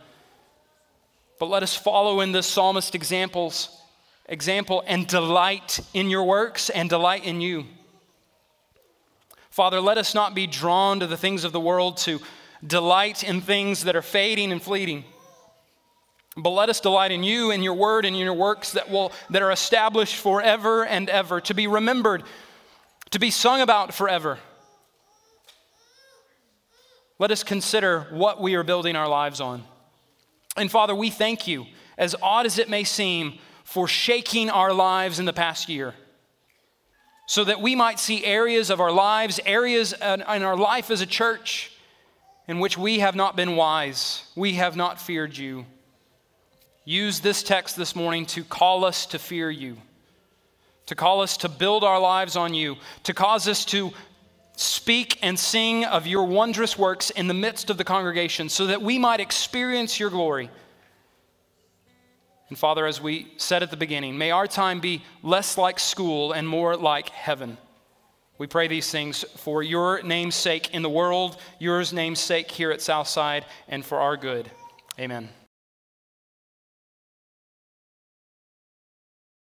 but 1.39 1.49
let 1.51 1.61
us 1.61 1.75
follow 1.75 2.19
in 2.21 2.31
the 2.31 2.41
psalmist 2.41 2.95
examples, 2.95 3.79
example 4.25 4.83
and 4.87 5.05
delight 5.05 5.79
in 5.93 6.09
your 6.09 6.23
works 6.23 6.71
and 6.71 6.89
delight 6.89 7.25
in 7.25 7.41
you. 7.41 7.67
Father, 9.57 9.81
let 9.81 9.97
us 9.97 10.13
not 10.13 10.35
be 10.35 10.45
drawn 10.45 10.99
to 10.99 11.07
the 11.07 11.17
things 11.17 11.43
of 11.43 11.51
the 11.51 11.59
world 11.59 11.97
to 11.97 12.21
delight 12.63 13.23
in 13.23 13.41
things 13.41 13.85
that 13.85 13.95
are 13.95 14.03
fading 14.03 14.51
and 14.51 14.61
fleeting. 14.61 15.03
But 16.37 16.51
let 16.51 16.69
us 16.69 16.79
delight 16.79 17.11
in 17.11 17.23
you 17.23 17.49
and 17.49 17.63
your 17.63 17.73
word 17.73 18.05
and 18.05 18.15
your 18.15 18.35
works 18.35 18.73
that, 18.73 18.91
will, 18.91 19.11
that 19.31 19.41
are 19.41 19.51
established 19.51 20.17
forever 20.17 20.85
and 20.85 21.09
ever, 21.09 21.41
to 21.41 21.55
be 21.55 21.65
remembered, 21.65 22.21
to 23.09 23.17
be 23.17 23.31
sung 23.31 23.61
about 23.61 23.95
forever. 23.95 24.37
Let 27.17 27.31
us 27.31 27.43
consider 27.43 28.01
what 28.11 28.39
we 28.39 28.53
are 28.53 28.63
building 28.63 28.95
our 28.95 29.09
lives 29.09 29.41
on. 29.41 29.63
And 30.55 30.69
Father, 30.69 30.93
we 30.93 31.09
thank 31.09 31.47
you, 31.47 31.65
as 31.97 32.15
odd 32.21 32.45
as 32.45 32.59
it 32.59 32.69
may 32.69 32.83
seem, 32.83 33.39
for 33.63 33.87
shaking 33.87 34.51
our 34.51 34.71
lives 34.71 35.17
in 35.17 35.25
the 35.25 35.33
past 35.33 35.67
year 35.67 35.95
so 37.27 37.43
that 37.43 37.61
we 37.61 37.75
might 37.75 37.99
see 37.99 38.25
areas 38.25 38.69
of 38.69 38.79
our 38.79 38.91
lives, 38.91 39.39
areas 39.45 39.93
in 39.93 40.21
our 40.23 40.55
life 40.55 40.89
as 40.89 41.01
a 41.01 41.05
church 41.05 41.71
in 42.47 42.59
which 42.59 42.77
we 42.77 42.99
have 42.99 43.15
not 43.15 43.35
been 43.35 43.57
wise, 43.57 44.23
we 44.35 44.53
have 44.53 44.77
not 44.77 44.99
feared 44.99 45.37
you. 45.37 45.65
Use 46.85 47.19
this 47.19 47.43
text 47.43 47.75
this 47.75 47.97
morning 47.97 48.25
to 48.27 48.45
call 48.45 48.85
us 48.85 49.05
to 49.07 49.19
fear 49.19 49.51
you, 49.51 49.75
to 50.85 50.95
call 50.95 51.19
us 51.19 51.35
to 51.37 51.49
build 51.49 51.83
our 51.83 51.99
lives 51.99 52.37
on 52.37 52.53
you, 52.53 52.77
to 53.03 53.13
cause 53.13 53.45
us 53.45 53.65
to 53.65 53.91
speak 54.55 55.19
and 55.21 55.37
sing 55.37 55.83
of 55.83 56.07
your 56.07 56.23
wondrous 56.23 56.77
works 56.77 57.09
in 57.09 57.27
the 57.27 57.33
midst 57.33 57.69
of 57.69 57.77
the 57.77 57.83
congregation, 57.83 58.47
so 58.47 58.67
that 58.67 58.81
we 58.81 58.97
might 58.97 59.19
experience 59.19 59.99
your 59.99 60.09
glory 60.09 60.49
and 62.49 62.57
Father, 62.57 62.85
as 62.85 63.01
we 63.01 63.31
said 63.37 63.61
at 63.61 63.71
the 63.71 63.77
beginning, 63.77 64.17
may 64.17 64.31
our 64.31 64.47
time 64.47 64.79
be 64.79 65.03
less 65.21 65.57
like 65.57 65.79
school 65.79 66.31
and 66.31 66.47
more 66.47 66.77
like 66.77 67.09
heaven. 67.09 67.57
We 68.37 68.47
pray 68.47 68.67
these 68.67 68.89
things 68.89 69.23
for 69.35 69.63
your 69.63 70.01
name's 70.03 70.35
sake 70.35 70.73
in 70.73 70.81
the 70.81 70.89
world, 70.89 71.37
yours 71.59 71.91
name's 71.91 72.19
sake 72.19 72.49
here 72.51 72.71
at 72.71 72.81
Southside, 72.81 73.45
and 73.67 73.83
for 73.83 73.99
our 73.99 74.15
good. 74.15 74.49
Amen. 74.99 75.29